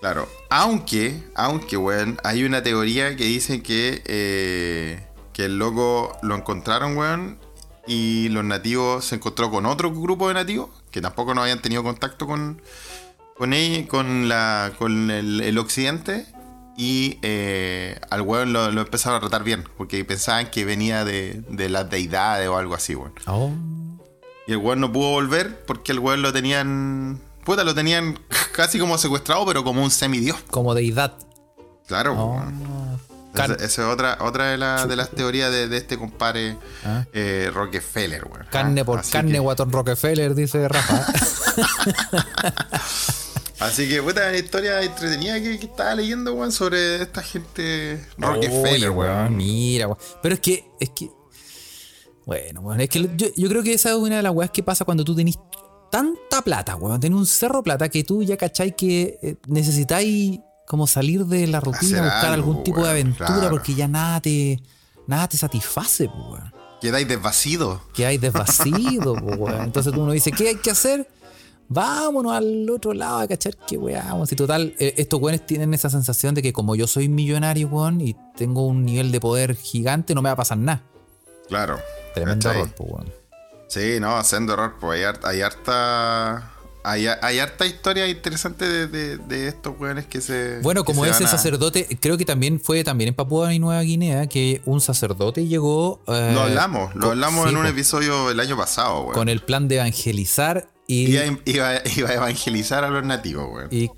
[0.00, 6.36] Claro, aunque, aunque, weón, hay una teoría que dice que, eh, que el loco lo
[6.36, 7.38] encontraron, weón,
[7.86, 11.82] y los nativos se encontró con otro grupo de nativos que tampoco no habían tenido
[11.82, 12.60] contacto con,
[13.36, 16.26] con, él, con, la, con el, el occidente.
[16.76, 21.42] Y eh, al weón lo, lo empezaron a tratar bien, porque pensaban que venía de,
[21.50, 23.12] de las deidades o algo así, weón.
[23.26, 23.50] Oh.
[24.46, 27.20] Y el weón no pudo volver porque el weón lo tenían.
[27.44, 28.18] Puta, lo tenían
[28.54, 30.38] casi como secuestrado, pero como un semidios.
[30.50, 31.14] Como deidad.
[31.86, 32.34] Claro, Oh.
[32.36, 32.69] weón.
[33.34, 37.06] Esa, es otra, otra de, la- de las teorías de, de este compadre Ah.
[37.12, 38.46] eh, Rockefeller, weón.
[38.50, 41.06] Carne por así carne, que- Guatón Rockefeller, dice Rafa.
[43.60, 48.88] Así que, puta, una historia entretenida que, que estaba leyendo, weón, sobre esta gente Rockefeller,
[48.88, 49.36] Oye, weón.
[49.36, 49.98] Mira, weón.
[50.22, 51.10] Pero es que, es que.
[52.24, 54.62] Bueno, weón, es que yo, yo creo que esa es una de las weas que
[54.62, 55.38] pasa cuando tú tenés
[55.90, 56.98] tanta plata, weón.
[57.00, 61.58] Tenés un cerro plata que tú ya cachai que eh, necesitáis como salir de la
[61.58, 63.50] rutina, buscar algo, algún tipo de aventura, claro.
[63.50, 64.62] porque ya nada te.
[65.08, 66.54] Nada te satisface, pues, weón.
[66.80, 67.82] Quedáis desvacido.
[67.92, 69.60] Que hay desvacido, pues, weón.
[69.64, 71.10] Entonces uno dice, ¿qué hay que hacer?
[71.68, 74.28] Vámonos al otro lado a cachar que weón.
[74.28, 78.00] Si total, eh, estos weones tienen esa sensación de que como yo soy millonario, weón,
[78.00, 80.84] y tengo un nivel de poder gigante, no me va a pasar nada.
[81.48, 81.80] Claro.
[82.14, 83.12] Tremendo error, pues, weón.
[83.66, 86.52] Sí, no, haciendo error, pues hay harta.
[86.82, 90.60] Hay, hay harta historia interesante de, de- de estos weones que se.
[90.60, 93.82] Bueno, como se ese a- sacerdote, creo que también fue también en Papúa y Nueva
[93.82, 96.00] Guinea que un sacerdote llegó.
[96.06, 99.12] eh, Lo hablamos, lo con- hablamos sí, en un episodio el año pasado, weón.
[99.14, 101.10] Con el plan de evangelizar y.
[101.16, 103.68] Iba, a- iba, iba a evangelizar a los nativos, weón.
[103.70, 103.90] y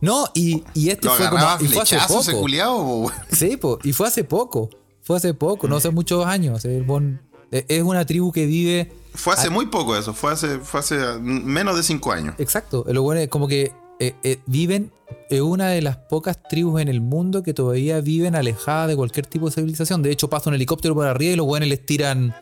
[0.00, 1.44] no, y, y este Lo fue como.
[1.60, 2.40] Y fue hace poco.
[2.40, 3.12] culiao.
[3.30, 4.70] Sí, po, y fue hace poco.
[5.02, 6.64] Fue hace poco, no hace muchos años.
[6.64, 8.92] el bon- eh, Es una tribu que vive.
[9.14, 12.34] Fue hace muy poco eso, fue hace, fue hace menos de cinco años.
[12.38, 12.84] Exacto.
[12.88, 14.92] Lo bueno es como que eh, eh, viven.
[15.28, 19.26] Es una de las pocas tribus en el mundo que todavía viven alejadas de cualquier
[19.26, 20.02] tipo de civilización.
[20.02, 22.34] De hecho, pasa un helicóptero por arriba y los weones les tiran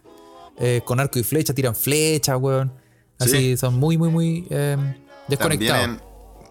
[0.58, 2.72] eh, con arco y flecha, tiran flechas, weón.
[3.18, 3.56] Así, Sí.
[3.56, 5.84] son muy, muy, muy eh, También, desconectados.
[5.84, 6.00] en,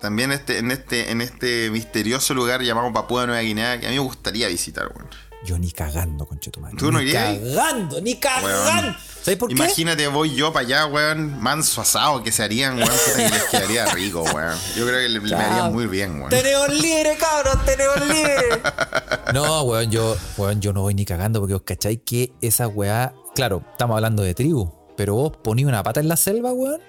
[0.01, 3.95] también este, en, este, en este misterioso lugar llamado Papúa Nueva Guinea, que a mí
[3.95, 5.07] me gustaría visitar, weón.
[5.47, 6.75] Yo ni cagando, conchetumadre.
[6.77, 8.47] ¿Tú no Ni irías cagando, ni cagando.
[8.49, 8.97] Weón.
[9.21, 9.55] ¿Sabes por qué?
[9.55, 13.85] Imagínate, voy yo para allá, weón, manso asado que se harían, weón, que les quedaría
[13.93, 14.57] rico, weón.
[14.75, 15.71] Yo creo que le, le haría Chao.
[15.71, 16.29] muy bien, weón.
[16.29, 18.61] Tenemos libre, cabros, tenemos libre.
[19.33, 23.13] No, weón, yo, weón, yo no voy ni cagando porque os cacháis que esa weá,
[23.35, 26.81] claro, estamos hablando de tribu, pero vos ponís una pata en la selva, weón,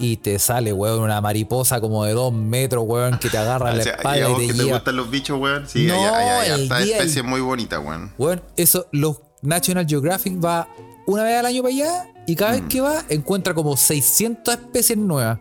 [0.00, 3.80] y te sale, weón, una mariposa como de dos metros, weón, que te agarra la
[3.80, 4.76] O sea, y a espalda vos y que te te lleva.
[4.78, 5.68] gustan los bichos, weón.
[5.68, 8.12] Sí, No, hay, hay, hay el harta día- especie muy bonita, weón.
[8.18, 10.68] Weón, eso, los National Geographic va
[11.06, 12.54] una vez al año para allá y cada Mm.
[12.54, 15.38] vez que va encuentra como 600 especies nuevas.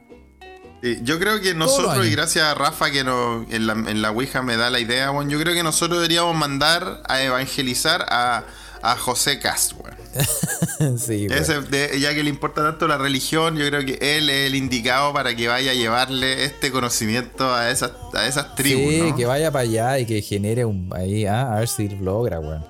[0.81, 4.41] Sí, yo creo que nosotros, y gracias a Rafa que en, la, en la Ouija
[4.41, 8.43] me da la idea, weón, yo creo que nosotros deberíamos mandar a evangelizar a,
[8.81, 10.97] a José Cast, weón.
[10.99, 11.27] sí.
[11.29, 14.55] Ese, de- ya que le importa tanto la religión, yo creo que él es el
[14.55, 19.15] indicado para que vaya a llevarle este conocimiento a esas, a esas tribus, Sí, ¿no?
[19.15, 22.65] que vaya para allá y que genere un ahí, ah, a ver si logra, weón.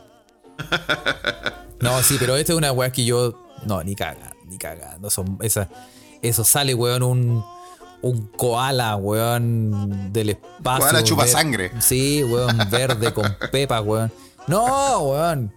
[1.82, 3.42] No, sí, pero esta es una weá que yo.
[3.66, 5.10] No, ni cagando, ni cagando.
[5.10, 5.70] Son, esa,
[6.22, 7.46] eso sale, weón, un.
[8.02, 10.86] Un koala, weón, del espacio.
[10.86, 11.72] Koala chupa ver- sangre.
[11.80, 14.12] Sí, weón, verde con pepas, weón.
[14.48, 15.54] No, weón.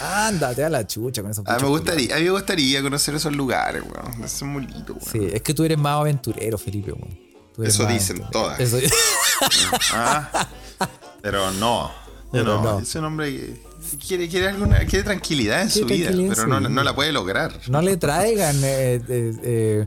[0.00, 3.14] Ándate a la chucha con esos A mí, me gustaría, a mí me gustaría conocer
[3.14, 4.24] esos lugares, weón.
[4.24, 5.10] Es muy lindo, weón.
[5.10, 7.18] Sí, es que tú eres más aventurero, Felipe, weón.
[7.68, 8.30] Eso dicen aventurero.
[8.30, 8.60] todas.
[8.60, 8.78] Eso-
[9.92, 10.48] Ah,
[11.22, 11.90] pero no.
[12.32, 12.78] Pero no, no.
[12.80, 13.62] Es un hombre que
[14.06, 17.58] quiere, quiere, alguna, quiere tranquilidad en Quiere su vida, pero no, no la puede lograr.
[17.68, 19.86] no le traigan eh, eh, eh,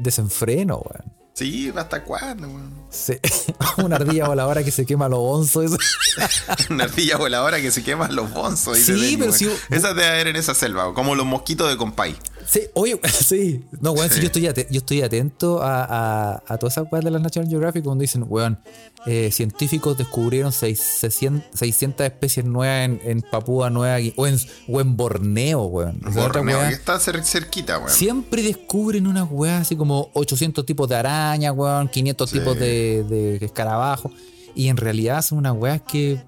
[0.00, 1.12] desenfreno, weón.
[1.34, 2.72] Sí, ¿hasta cuándo, weón?
[2.90, 3.14] Sí,
[3.78, 5.64] una ardilla voladora que se quema los onzos.
[5.64, 5.76] eso.
[6.70, 8.76] Una ardilla voladora que se quema los bonzos.
[8.78, 12.14] Sí, pero si- Esa debe haber en esa selva, como los mosquitos de compay.
[12.52, 13.64] Sí, oye, sí.
[13.80, 17.02] No, weón, sí, yo, estoy ate- yo estoy atento a, a, a todas esas weas
[17.02, 18.58] de la National Geographic cuando dicen, weón,
[19.06, 24.36] eh, científicos descubrieron seis- 600, 600 especies nuevas en, en Papúa Nueva o en,
[24.68, 25.98] o en Borneo, weón.
[26.12, 26.68] Borneo, wea.
[26.68, 27.90] que está cer- cerquita, weón.
[27.90, 32.38] Siempre descubren unas weas así como 800 tipos de araña, weón, 500 Sí.
[32.38, 34.10] tipos de, de escarabajo.
[34.54, 36.20] Y en realidad son unas weas que,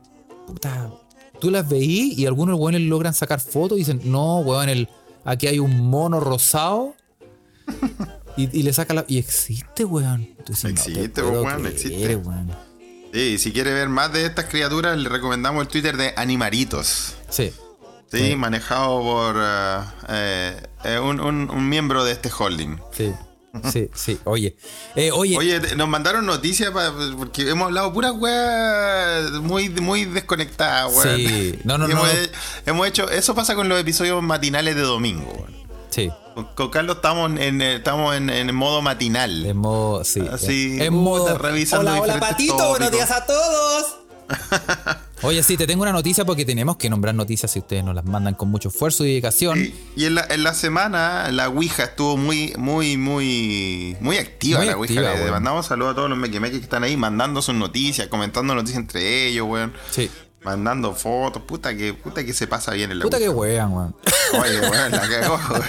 [0.46, 0.90] puta,
[1.38, 4.88] tú las veís y algunos weones logran sacar fotos y dicen, no, weón, el,
[5.24, 6.94] aquí hay un mono rosado.
[8.36, 9.04] Y, y le saca la.
[9.08, 10.34] Y existe, weón.
[10.62, 12.16] No Existe, puedo weón, creer, existe.
[12.16, 12.50] weón.
[13.12, 17.14] Sí, si quiere ver más de estas criaturas, le recomendamos el Twitter de Animaritos.
[17.30, 17.52] Sí.
[18.10, 22.76] Sí, manejado por eh, eh, eh, un, un- un miembro de este holding.
[22.92, 23.12] Sí.
[23.72, 24.18] Sí, sí.
[24.24, 24.56] Oye.
[24.96, 25.36] Eh, oye.
[25.38, 31.16] Oye, nos mandaron noticias pa- porque hemos hablado puras weas muy, muy desconectadas, weón.
[31.16, 31.58] Sí.
[31.64, 32.18] No, no, no, hemos, no.
[32.66, 35.46] hemos hecho, eso pasa con los episodios matinales de domingo.
[35.90, 36.10] Sí.
[36.56, 39.46] Con, Carlos estamos en, eh, estamos en, en modo matinal.
[39.46, 40.02] En modo.
[40.04, 40.20] Sí.
[40.30, 41.38] Así, en modo.
[41.38, 42.68] revisando hola, hola, Patito.
[42.70, 43.96] Buenos días a todos.
[45.22, 48.04] Oye, sí, te tengo una noticia porque tenemos que nombrar noticias si ustedes nos las
[48.04, 49.58] mandan con mucho esfuerzo y dedicación.
[49.64, 54.58] Y, y en, la, en la semana la Ouija estuvo muy, muy, muy, muy activa.
[54.58, 55.00] Muy la Ouija.
[55.00, 58.54] activa, Le mandamos saludos a todos los mequimeques que están ahí mandando sus noticias, comentando
[58.54, 59.72] noticias entre ellos, weón.
[59.90, 60.10] Sí.
[60.44, 61.42] Mandando fotos.
[61.42, 63.96] Puta que, puta que se pasa bien en la Puta que wean, weón.
[64.40, 65.62] Oye, weón, la cagó, weón.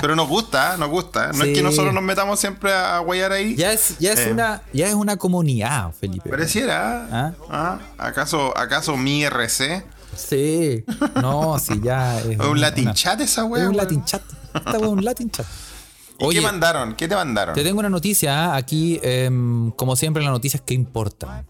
[0.00, 1.28] Pero nos gusta, nos gusta.
[1.32, 1.50] No Sí.
[1.50, 3.54] es que nosotros nos metamos siempre a, guayar ahí.
[3.56, 4.32] Ya es, ya es Eh.
[4.32, 6.30] una, ya es una comunidad, Felipe.
[6.30, 7.06] Pareciera.
[7.12, 7.32] ¿Ah?
[7.50, 7.78] ¿Ah?
[7.98, 9.84] ¿Acaso, ¿Acaso mi RC?
[10.16, 10.84] Sí.
[11.16, 12.26] No, sí, ya es.
[12.30, 13.68] ¿Es un Latin una- chat esa Es weón?
[13.68, 14.22] un Latin chat.
[14.54, 15.46] Esta es un Latin chat.
[16.20, 16.94] ¿Y qué mandaron?
[16.96, 17.54] ¿Qué te mandaron?
[17.54, 18.56] Te tengo una noticia ¿ah?
[18.56, 21.46] aquí, em, como siempre, las noticias que importan.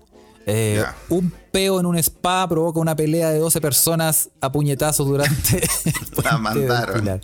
[0.50, 0.82] Eh.
[1.10, 5.60] Un peo en un spa provoca una pelea de 12 personas a puñetazos durante.
[6.22, 7.20] del mandaron.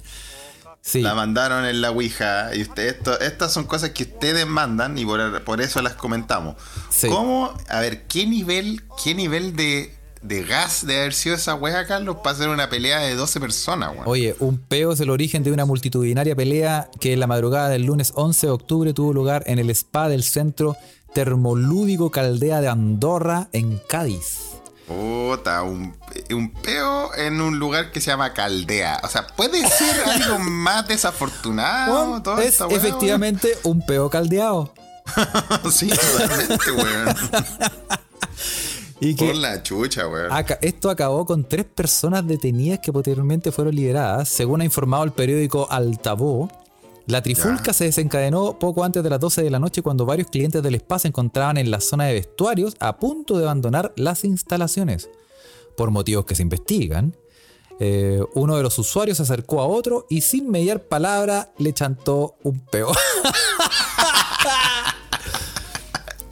[0.83, 2.55] Sí, La mandaron en la Ouija.
[2.55, 6.57] Y usted, esto, estas son cosas que ustedes mandan y por, por eso las comentamos.
[6.91, 7.09] Sí.
[7.09, 7.55] ¿Cómo?
[7.71, 12.17] A ver, ¿qué nivel, qué nivel de, de gas de haber sido esa wea, Carlos,
[12.23, 14.03] para hacer una pelea de 12 personas, weón.
[14.07, 17.85] Oye, un peo es el origen de una multitudinaria pelea que en la madrugada del
[17.85, 20.77] lunes 11 de octubre tuvo lugar en el spa del centro
[21.15, 24.51] termolúdico Caldea de Andorra, en Cádiz.
[24.87, 25.97] Puta, un,
[26.31, 29.01] un peo en un lugar que se llama Caldea.
[29.03, 32.23] O sea, puede ser algo más desafortunado.
[32.39, 34.75] Es efectivamente un peo caldeado.
[35.71, 37.17] sí, totalmente, weón.
[39.01, 40.31] Y que Por la chucha, weón.
[40.63, 44.29] Esto acabó con tres personas detenidas que posteriormente fueron liberadas.
[44.29, 46.51] Según ha informado el periódico Altavoz,
[47.07, 47.73] la trifulca Ya.
[47.75, 50.99] se desencadenó poco antes de las 12 de la noche cuando varios clientes del spa
[50.99, 55.11] se encontraban en la zona de vestuarios a punto de abandonar las instalaciones.
[55.77, 57.17] Por motivos que se investigan,
[57.81, 62.37] eh, uno de los usuarios se acercó a otro y sin mediar palabra le chantó
[62.43, 62.93] un peo.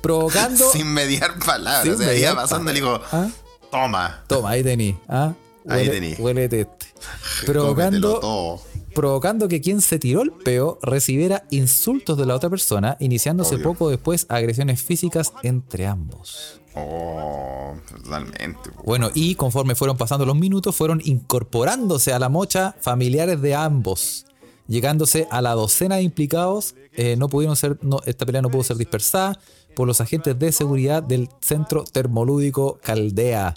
[0.01, 0.70] Provocando...
[0.73, 1.83] Sin mediar palabras.
[1.85, 3.29] Sin o sea, mediar iba pasando y le digo, ¿Ah?
[3.70, 4.25] toma.
[4.27, 4.99] Toma, ahí tení.
[5.09, 5.33] ¿ah?
[5.68, 6.14] Ahí Huele- tení.
[6.18, 6.87] Huélete este.
[7.47, 8.61] Provocando.
[8.95, 13.64] Provocando que quien se tiró el peo recibiera insultos de la otra persona, iniciándose Obvio.
[13.64, 16.61] poco después agresiones físicas entre ambos.
[16.74, 18.70] Oh, totalmente.
[18.84, 24.26] Bueno, y conforme fueron pasando los minutos, fueron incorporándose a la mocha familiares de ambos.
[24.68, 28.62] Llegándose a la docena de implicados, eh, no pudieron ser, no, esta pelea no pudo
[28.62, 29.38] ser dispersada
[29.74, 33.55] por los agentes de seguridad del centro termolúdico Caldea,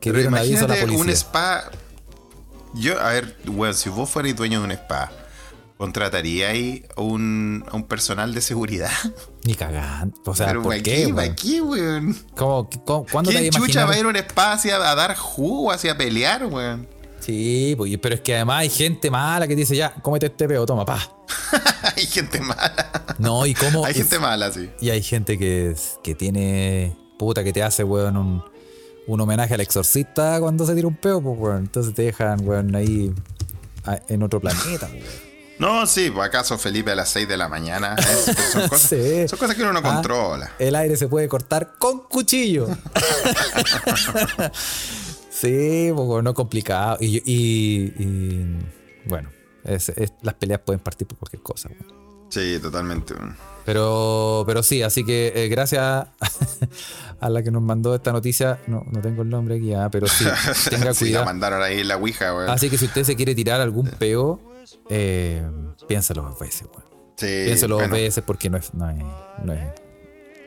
[0.00, 1.02] que Pero dieron aviso a la policía.
[1.02, 1.70] un spa.
[2.76, 5.10] Yo, a ver, weón, si vos fueras dueño de un spa,
[5.78, 8.90] ¿contrataríais un, un personal de seguridad?
[9.44, 10.16] Ni cagando.
[10.26, 11.08] O sea, Pero ¿por ¿para qué?
[11.08, 11.34] ¿Para weón?
[11.36, 12.16] qué, weón?
[12.36, 13.88] ¿Cómo- cómo- ¿Cuándo te ¿Quién a chucha imaginar?
[13.88, 16.88] va a ir a un spa hacia- a dar jugo, hacia pelear, weón?
[17.20, 20.64] Sí, pues, pero es que además hay gente mala que dice, ya, cómete este peo,
[20.66, 21.00] toma, pa.
[21.96, 23.14] Hay gente mala.
[23.18, 23.84] No, y cómo...
[23.84, 24.70] Hay gente mala, sí.
[24.80, 25.74] Y hay gente que,
[26.04, 26.96] que tiene...
[27.18, 28.44] Puta, que te hace, weón, un,
[29.06, 31.58] un homenaje al exorcista cuando se tira un peo, pues, weón.
[31.58, 33.12] Entonces te dejan, weón, ahí
[33.84, 35.26] a- en otro planeta, pues, weón.
[35.58, 37.94] No, sí, pues acaso Felipe a las 6 de la mañana.
[37.94, 39.26] Es- son, cosas, Sí.
[39.26, 40.50] son cosas que uno no Ah, controla.
[40.58, 42.66] El aire se puede cortar con cuchillo.
[45.30, 46.98] sí, pues, no es complicado.
[47.00, 48.56] Y, y- y,
[49.08, 49.30] bueno,
[49.64, 51.68] es- es- las peleas pueden partir por cualquier cosa.
[51.68, 52.26] weón.
[52.30, 53.14] Sí, totalmente.
[53.14, 53.36] weón.
[53.66, 55.82] Pero, pero sí, así que eh, gracias
[57.20, 60.06] a la que nos mandó esta noticia, no, no tengo el nombre aquí, ah, pero
[60.06, 60.24] sí,
[60.70, 61.24] tenga Sí, la cuidado.
[61.26, 62.52] mandaron ahí en la Ouija.
[62.52, 64.40] Así que si usted se quiere tirar algún peo,
[64.88, 65.42] eh,
[65.88, 66.86] piénsalo dos veces, weón.
[67.16, 68.96] Sí, Piénsalo dos veces porque no es, no es,
[69.42, 69.68] no es.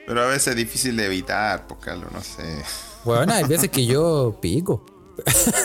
[0.07, 2.63] Pero a veces es difícil de evitar, pues, Carlos, no sé.
[3.03, 4.85] Bueno, hay veces que yo pico.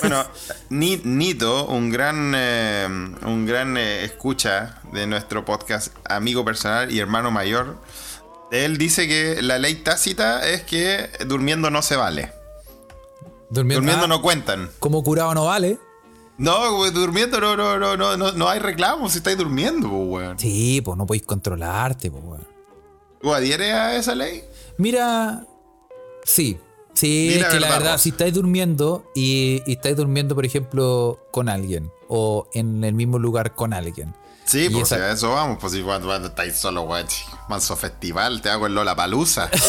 [0.01, 0.25] Bueno,
[0.71, 2.87] Ni- Nito, un gran, eh,
[3.27, 7.79] un gran eh, escucha de nuestro podcast, amigo personal y hermano mayor,
[8.51, 12.33] él dice que la ley tácita es que durmiendo no se vale.
[13.51, 14.71] Durmiendo, Durmiendo ah, no cuentan.
[14.79, 15.79] Como curado no vale.
[16.37, 20.39] No, durmiendo no, no, no, no, no, no hay reclamo si estáis durmiendo, pues, weón.
[20.39, 22.47] Sí, pues no podéis controlarte, pues, weón.
[23.21, 24.45] ¿Tú adhieres a esa ley?
[24.77, 25.47] Mira,
[26.25, 26.59] sí.
[26.95, 31.49] Sí, es que la verdad, si estáis durmiendo y, y estáis durmiendo, por ejemplo, con
[31.49, 34.15] alguien o en el mismo lugar con alguien.
[34.45, 37.07] Sí, pues esa- a eso vamos, pues si cuando, cuando estáis solo, weón,
[37.49, 39.51] manso festival, te hago el Lola Palusa.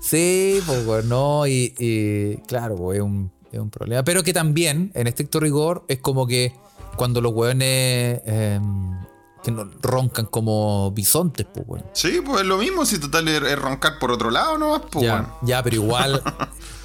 [0.00, 4.04] Sí, pues weón, no, y, y claro, pues es un, es un problema.
[4.04, 6.52] Pero que también, en estricto rigor, es como que
[6.96, 8.96] cuando los weones em,
[9.46, 11.84] que no, roncan como bisontes, pues weón.
[11.92, 15.04] sí, pues es lo mismo, si total es, es roncar por otro lado nomás, pues,
[15.06, 15.26] Ya, weón.
[15.42, 16.22] ya, pero igual.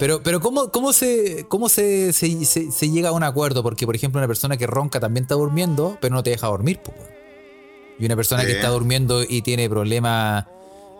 [0.02, 3.62] Pero, pero ¿cómo, cómo, se, cómo se, se, se- se llega a un acuerdo?
[3.62, 6.80] Porque, por ejemplo, una persona que ronca también está durmiendo, pero no te deja dormir,
[6.84, 6.98] pues.
[8.00, 10.46] Y una persona que está durmiendo y tiene problemas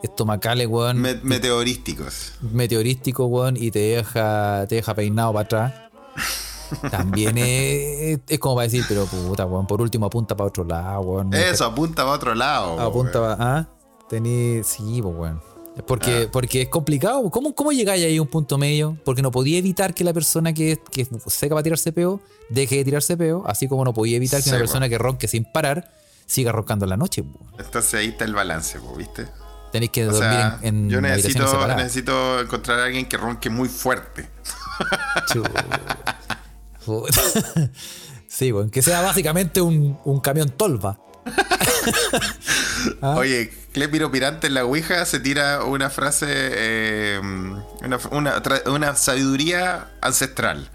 [0.04, 2.34] estomacales, weón, Me- meteorísticos.
[2.42, 5.74] meteorísticos, weón, y te deja, te deja peinado para atrás.
[6.90, 11.02] También es, es como para decir, pero puta, weón, por último apunta para otro lado,
[11.02, 11.34] weón.
[11.34, 12.80] Eso, apunta para otro lado.
[12.80, 13.38] Apunta weón.
[13.38, 13.68] pa- ¿ah?
[14.10, 15.42] Tení, sí, pues bueno.
[15.88, 17.30] Porque, porque es complicado.
[17.30, 18.98] ¿Cómo, ¿Cómo llegáis ahí a un punto medio?
[19.06, 22.20] Porque no podía evitar que la persona que, que seca para tirarse peo
[22.50, 25.30] deje de tirarse peo, así como no podía evitar que Sí, una persona que ronque
[25.30, 25.90] sin parar
[26.26, 27.24] siga roncando en la noche.
[27.24, 27.40] po.
[27.58, 29.28] Entonces ahí está el balance, pues, ¿viste?
[29.72, 33.50] Tenéis que O dormir sea, en, en yo necesito, necesito encontrar a alguien que ronque
[33.50, 34.30] muy fuerte.
[35.32, 35.42] Chu.
[38.28, 40.98] Sí, bueno, que sea básicamente un, un camión tolva.
[43.02, 43.16] Ah.
[43.18, 47.20] Oye, Clepiro Pirante en la Ouija se tira una frase, eh,
[48.12, 50.70] una, una sabiduría ancestral.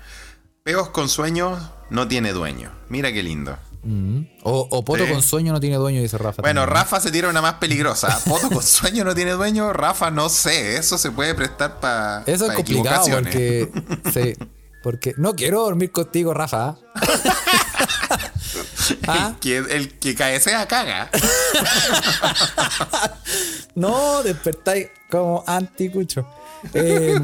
[0.63, 2.71] Peos con sueños no tiene dueño.
[2.89, 3.57] Mira qué lindo.
[4.43, 5.13] O, o Poto Sí.
[5.13, 6.43] con sueño no tiene dueño, dice Rafa.
[6.43, 6.77] Bueno, también.
[6.77, 8.21] Rafa se tira una más peligrosa.
[8.29, 9.73] Poto con sueño no tiene dueño.
[9.73, 10.77] Rafa no sé.
[10.77, 12.23] Eso se puede prestar para.
[12.27, 13.71] Eso es complicado porque.
[14.13, 14.35] sí,
[14.87, 16.77] porque no quiero dormir contigo, Rafa.
[19.09, 19.33] ¿Ah?
[19.33, 21.11] El que, el que cae sea caga.
[23.75, 26.25] No, despertáis como anticucho.
[26.73, 27.19] Eh,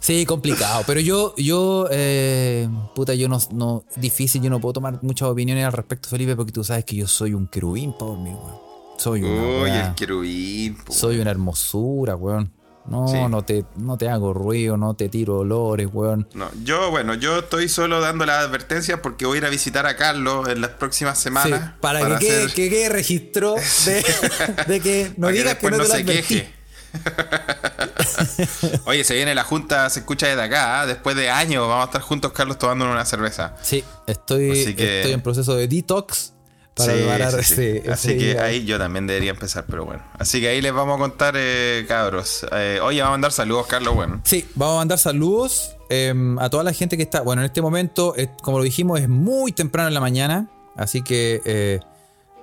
[0.00, 0.82] sí, complicado.
[0.84, 5.66] Pero yo, yo, eh, puta, yo no, no, difícil, yo no puedo tomar muchas opiniones
[5.66, 8.58] al respecto, Felipe, porque tú sabes que yo soy un querubín para dormir, weón.
[8.98, 10.76] Soy una, Uy, el querubín.
[10.84, 10.92] po.
[10.92, 12.52] soy una hermosura, weón.
[12.90, 13.16] No, Sí.
[13.30, 16.28] no te, no te hago ruido, no te tiro olores, weón.
[16.34, 19.86] No, yo, bueno, yo estoy solo dando las advertencias porque voy a ir a visitar
[19.86, 21.74] a Carlos en las próximas Sí, semanas.
[21.80, 23.54] para, que, quede, hacer- que quede registro
[23.86, 24.04] de,
[24.66, 26.34] de que no para digas que después no te lo se advertí.
[26.34, 26.60] queje.
[28.86, 30.80] Oye, se viene la junta, se escucha desde acá.
[30.80, 30.86] ¿ah?
[30.86, 33.54] Después de años vamos a estar juntos, Carlos, tomando una cerveza.
[33.62, 36.32] Sí, estoy, que- estoy en proceso de detox
[36.80, 37.52] para Sí, preparar sí, sí.
[37.52, 40.02] ese- ese Así que ahí yo también debería empezar, pero bueno.
[40.18, 42.46] Así que ahí les vamos a contar, eh, cabros.
[42.52, 43.94] Eh, oye, vamos a mandar saludos, Carlos.
[43.94, 47.20] Bueno, Sí, vamos a mandar saludos em, a toda la gente que está.
[47.22, 50.48] Bueno, en este momento, eh, como lo dijimos, es muy temprano en la mañana.
[50.76, 51.80] Así que eh,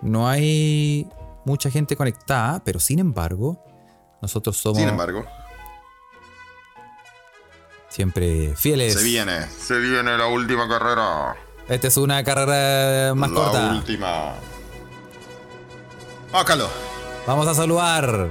[0.02, 1.08] no hay
[1.46, 2.62] mucha gente conectada.
[2.64, 3.64] Pero sin embargo,
[4.22, 5.26] nosotros somos sin embargo,
[7.90, 8.94] siempre fieles.
[8.94, 11.36] se viene, se viene la última carrera.
[11.70, 13.72] Esta es una carrera más la corta.
[13.76, 14.34] última.
[16.32, 16.70] Vamos, Carlos.
[17.26, 18.28] Vamos a saludar.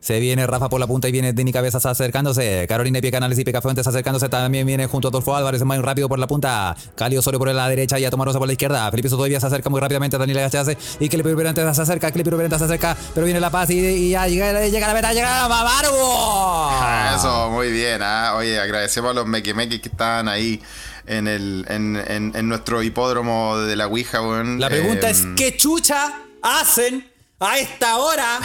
[0.00, 2.64] Se viene Rafa por la punta y viene Denny Cabezas acercándose.
[2.66, 4.30] Carolina Pie Canales y Pica Fuentes acercándose.
[4.30, 6.74] También viene junto a Adolfo Álvarez, muy rápido por la punta.
[6.96, 8.90] Cali Osorio por la derecha y a Tomarosa por la izquierda.
[8.90, 10.16] Felipe Soto se acerca muy rápidamente.
[10.16, 12.10] Daniel Gachase y Clipper Berente se acerca.
[12.10, 12.96] Clipper Berente se acerca.
[13.14, 15.12] Pero viene La Paz y, y ya llega, llega la meta.
[15.12, 15.46] Llega.
[15.46, 18.00] Ah, Eso, muy bien.
[18.02, 18.32] ah.
[18.36, 20.62] Oye, agradecemos a los mequimequis que estaban ahí
[21.10, 24.60] en, el, en, en- en nuestro hipódromo de la Ouija, weón.
[24.60, 28.38] La pregunta Em, es: ¿qué chucha hacen a esta hora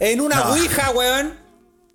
[0.00, 0.50] en una No.
[0.52, 1.38] ouija, weón?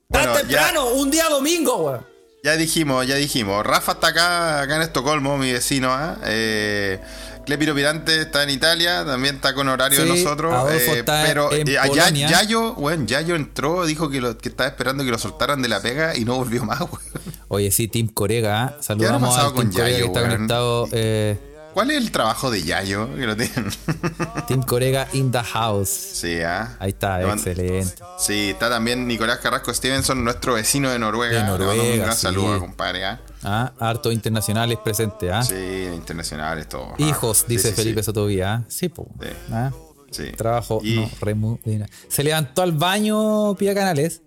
[0.10, 2.06] Tan Bueno, ya- temprano, un día domingo, weón.
[2.44, 3.66] Ya dijimos, ya dijimos.
[3.66, 5.92] Rafa está acá, acá en Estocolmo, mi vecino.
[5.92, 6.18] ¿ah?
[6.26, 7.00] Eh,
[7.46, 10.54] Clepiro Pirante está en Italia, también está con horario de nosotros.
[10.72, 12.10] Eh, pero eh, allá.
[12.10, 15.82] Yayo, bueno, Yayo entró, dijo que, lo, que estaba esperando que lo soltaran de la
[15.82, 17.02] pega y no volvió más, weón.
[17.50, 18.76] Oye, sí, Tim Corega.
[18.78, 18.82] ¿eh?
[18.82, 20.32] Saludamos a Tim Corega Yayo, que está weón?
[20.32, 20.88] conectado.
[20.92, 21.38] eh,
[21.74, 23.08] ¿Cuál es el trabajo de Yayo?
[23.16, 23.70] Que lo tienen.
[24.48, 25.90] Tim Corega in the house.
[25.90, 26.76] sí, ¿ah?
[26.80, 27.94] Ahí está, excelente.
[28.18, 31.42] Sí, está también Nicolás Carrasco Stevenson, nuestro vecino de Noruega.
[31.44, 32.22] De Noruega, Un gran sí.
[32.22, 33.06] saludo, compadre.
[33.06, 33.22] ¿ah?
[33.44, 35.44] Ah, harto internacionales presentes, ¿ah?
[35.44, 36.90] Sí, internacionales, todo.
[36.94, 36.96] ah.
[36.98, 38.02] Hijos, dice sí, Felipe.
[38.02, 38.54] Sotovía.
[38.56, 38.64] ¿ah?
[38.68, 39.08] Sí, po.
[39.22, 39.28] Sí.
[39.52, 39.72] Ah,
[40.10, 40.32] Sí.
[40.38, 41.60] Trabajo, Y- no, remuda.
[42.08, 44.22] Se levantó al baño, Pía Canales.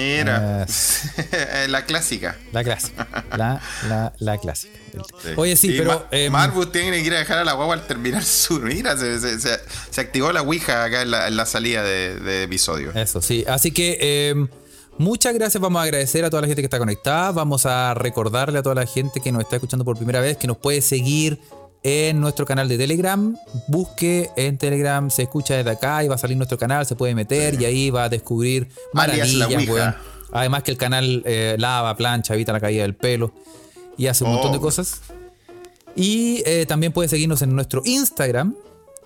[0.00, 2.36] Mira, Ah, la clásica.
[2.52, 3.06] La clásica.
[3.36, 4.74] La, la, la clásica.
[5.22, 5.28] Sí.
[5.36, 5.90] Oye, sí, Y pero.
[6.00, 8.60] Ma- em, Marvus tiene que ir a dejar a la guagua al terminar su.
[8.60, 12.18] Mira, se, se- se- se activó la Ouija acá en la, en la salida de,
[12.18, 12.92] de episodio.
[12.94, 13.44] Eso, sí.
[13.48, 14.34] Así que eh,
[14.98, 15.60] muchas gracias.
[15.60, 17.30] Vamos a agradecer a toda la gente que está conectada.
[17.32, 20.46] Vamos a recordarle a toda la gente que nos está escuchando por primera vez que
[20.46, 21.38] nos puede seguir
[21.82, 23.36] en nuestro canal de Telegram.
[23.68, 27.14] Busque en Telegram, se escucha desde acá y va a salir nuestro canal, se puede
[27.14, 29.94] meter y ahí va a descubrir maravillas, weón.
[30.32, 33.32] Además que el canal eh, lava, plancha, evita la caída del pelo
[33.96, 34.34] y hace un Oh.
[34.34, 35.00] montón de cosas.
[35.96, 38.54] Y eh, también puede seguirnos en nuestro Instagram,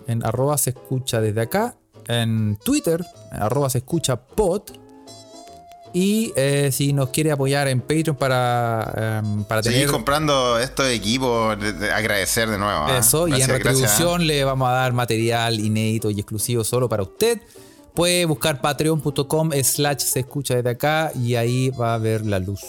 [0.06, 1.76] en arroba se escucha desde acá,
[2.08, 3.02] en Twitter,
[3.32, 4.62] en arroba se escucha pod.
[5.96, 10.88] Y eh, si nos quiere apoyar en Patreon para, em, para Seguir tener comprando estos
[10.88, 12.84] equipos, de- de- agradecer de nuevo.
[12.86, 12.98] ¿ah?
[12.98, 17.04] eso, y en gracias, retribución le vamos a dar material inédito y exclusivo solo para
[17.04, 17.40] usted.
[17.94, 22.60] Puede buscar patreon.com slash se escucha desde acá y ahí va a ver la luz.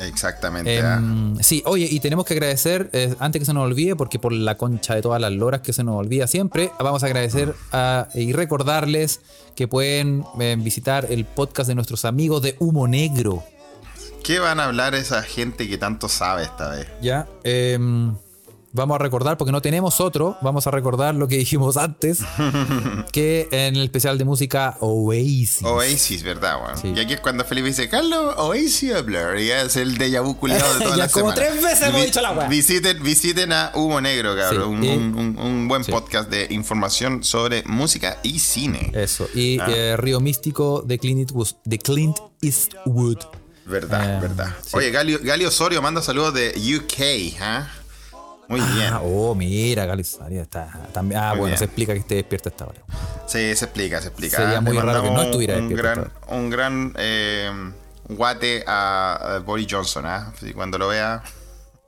[0.00, 0.04] ¿Ah?
[0.06, 0.80] Exactamente.
[0.80, 0.96] ¿ah?
[0.96, 4.32] Em, sí, oye, y tenemos que agradecer, eh, antes que se nos olvide, porque por
[4.32, 8.08] la concha de todas las loras que se nos olvida siempre, vamos a agradecer a-
[8.14, 9.20] y recordarles
[9.54, 13.42] que pueden eh, visitar el podcast de nuestros amigos de Humo Negro.
[14.24, 16.86] ¿Qué van a hablar esa gente que tanto sabe esta vez?
[17.02, 18.14] Ya, em,
[18.72, 22.20] vamos a recordar, porque no tenemos otro, vamos a recordar lo que dijimos antes,
[23.12, 25.62] que en el especial de música Oasis.
[25.62, 26.78] Oasis, ¿verdad, weón?
[26.78, 26.92] Sí.
[26.96, 29.38] Y aquí es cuando Felipe dice, Carlos, Oasis hablar.
[29.38, 31.50] Y es el déjà vu culiado de toda Ya la como semana.
[31.50, 32.48] tres veces hemos dicho la weá.
[32.48, 34.80] Visiten, visiten a Humo Negro, cabrón.
[34.82, 35.92] Sí, un, buen sí.
[35.92, 38.90] podcast de información sobre música y cine.
[38.94, 39.66] Eso, y Ah.
[39.68, 41.48] eh, Río Místico de Clint Eastwood.
[41.64, 43.18] De Clint Eastwood.
[43.64, 44.56] Verdad, Eh, verdad.
[44.72, 47.68] Oye, Gali, Gali Osorio manda saludos de UK, ¿ah?
[48.52, 48.92] Muy bien.
[48.92, 51.20] Ah, oh, mira, Galizaria está también.
[51.20, 51.58] Ah, Muy bueno, bien.
[51.58, 52.80] se explica que esté despierto hasta ahora.
[53.26, 54.36] Sí, se explica, se explica.
[54.36, 57.50] Sería Le muy raro que no estuviera un despierto gran, un gran eh,
[58.08, 60.32] guate a, a Boris Johnson, ¿ah?
[60.38, 61.22] Sí, Cuando lo vea.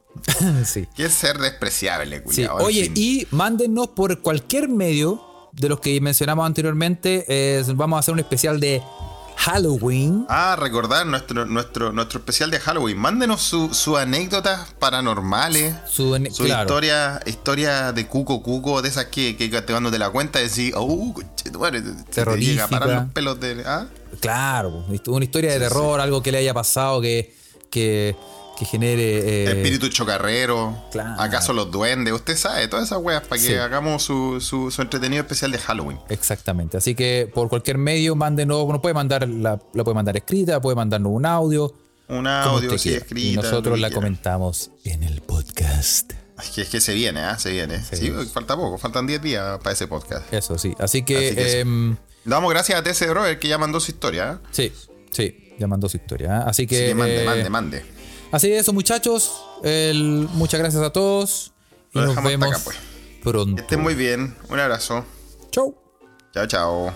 [0.64, 0.86] sí.
[0.94, 2.60] Que ser despreciable, Sí, culiao.
[2.60, 2.92] en Oye, fin.
[2.96, 5.20] y mándennos por cualquier medio
[5.52, 7.24] de los que mencionamos anteriormente.
[7.28, 8.82] eh, vamos a hacer un especial de
[9.36, 10.27] Halloween.
[10.28, 12.97] Ah, recordar nuestro, nuestro, nuestro especial de Halloween.
[12.97, 15.74] Mándenos sus su anécdotas paranormales.
[15.89, 16.62] Su, Su claro.
[16.62, 20.48] historia, historia de cuco cuco, de esas que, que te van de la cuenta y
[20.48, 23.62] decís, oh, conchetumare, se te llega a parar los pelos de.
[23.66, 23.86] ¿ah?
[24.20, 27.35] Claro, una historia de terror, algo que le haya pasado que,
[27.70, 28.16] que,
[28.59, 29.18] que genere.
[29.44, 30.76] eh, Espíritu chocarrero.
[30.93, 31.20] claro.
[31.20, 32.12] ¿Acaso los duendes?
[32.14, 33.55] Usted sabe, todas esas weas para que Sí.
[33.55, 35.98] hagamos su, su, su entretenido especial de Halloween.
[36.09, 36.76] Exactamente.
[36.76, 38.66] Así que por cualquier medio, mándenos.
[38.68, 41.72] Nos puede mandar, la, la puede mandar escrita, puede mandarnos un audio.
[42.09, 43.28] Un audio, sí, escrita.
[43.28, 43.94] Y nosotros la quiera.
[44.01, 46.12] comentamos en el podcast.
[46.39, 47.39] Es que, es que se viene, ¿ah?
[47.39, 47.81] Se viene.
[47.82, 50.32] Sí, falta poco, faltan 10 días para ese podcast.
[50.32, 50.74] Eso sí.
[50.78, 51.59] Así que, Así que eso.
[51.59, 54.31] em, Damos gracias a TC Robert que ya mandó su historia.
[54.32, 54.48] ¿ah?
[54.51, 54.72] sí,
[55.12, 56.39] sí, ya mandó su historia.
[56.39, 56.43] ¿eh?
[56.47, 56.76] Así que.
[56.76, 57.85] Así que mande, eh, mande, mande.
[58.35, 59.44] Así es, eso, muchachos.
[59.62, 61.52] El- muchas gracias a todos.
[61.93, 62.77] Y Lo nos vemos acá, pues.
[63.23, 63.55] pronto.
[63.55, 64.36] Que estén muy bien.
[64.48, 65.05] Un abrazo.
[65.52, 65.73] Chau.
[66.32, 66.94] Chao, chao.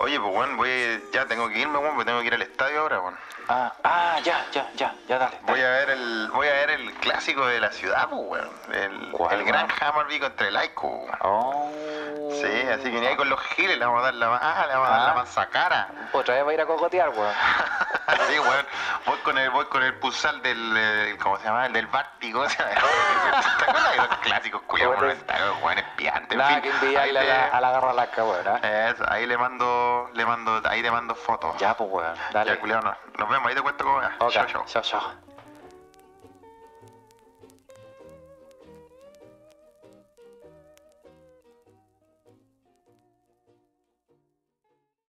[0.00, 0.68] Oye, pues, bueno, voy,
[1.14, 3.16] ya tengo que irme, bueno, porque tengo que ir al estadio ahora, bueno.
[3.50, 5.38] Ah, ah, ya, ya, ya, ya, dale.
[5.42, 8.50] Voy a ver el, voy a ver el clásico de la ciudad, pues, weón.
[8.74, 9.78] El, ¿Cuál, el gran weón?
[9.80, 11.10] Hammarby contra el weón.
[11.20, 11.70] Oh.
[12.30, 14.74] Sí, así que ni ahí con los giles le vamos a dar la, ah, le
[14.74, 15.14] vamos a dar la Ah.
[15.14, 15.88] manzacara.
[16.12, 17.32] Otra vez va a ir a cocotear, weón.
[18.28, 18.66] Sí, weón.
[19.06, 21.66] Voy con el, voy con el pulsar del, eh, ¿cómo se llama?
[21.66, 22.46] El del Bártico.
[22.56, 24.96] ¿Te acuerdas de los clásicos culiados
[25.62, 26.38] weón, espiantes?
[26.38, 28.46] En fin, que a ahí la, le- a la garra lasca, weón.
[28.62, 28.92] ¿eh?
[28.94, 31.56] Eso, ahí le mando, le mando, ahí le mando fotos.
[31.58, 32.14] Ya, pues, weón.
[32.14, 32.58] Ya, Dale.
[32.58, 32.94] culiao, no.
[33.18, 34.12] nos vemos, ahí te cuento cómo va.
[34.18, 34.64] Ok, Chao, chao.
[34.66, 35.27] chao, chao.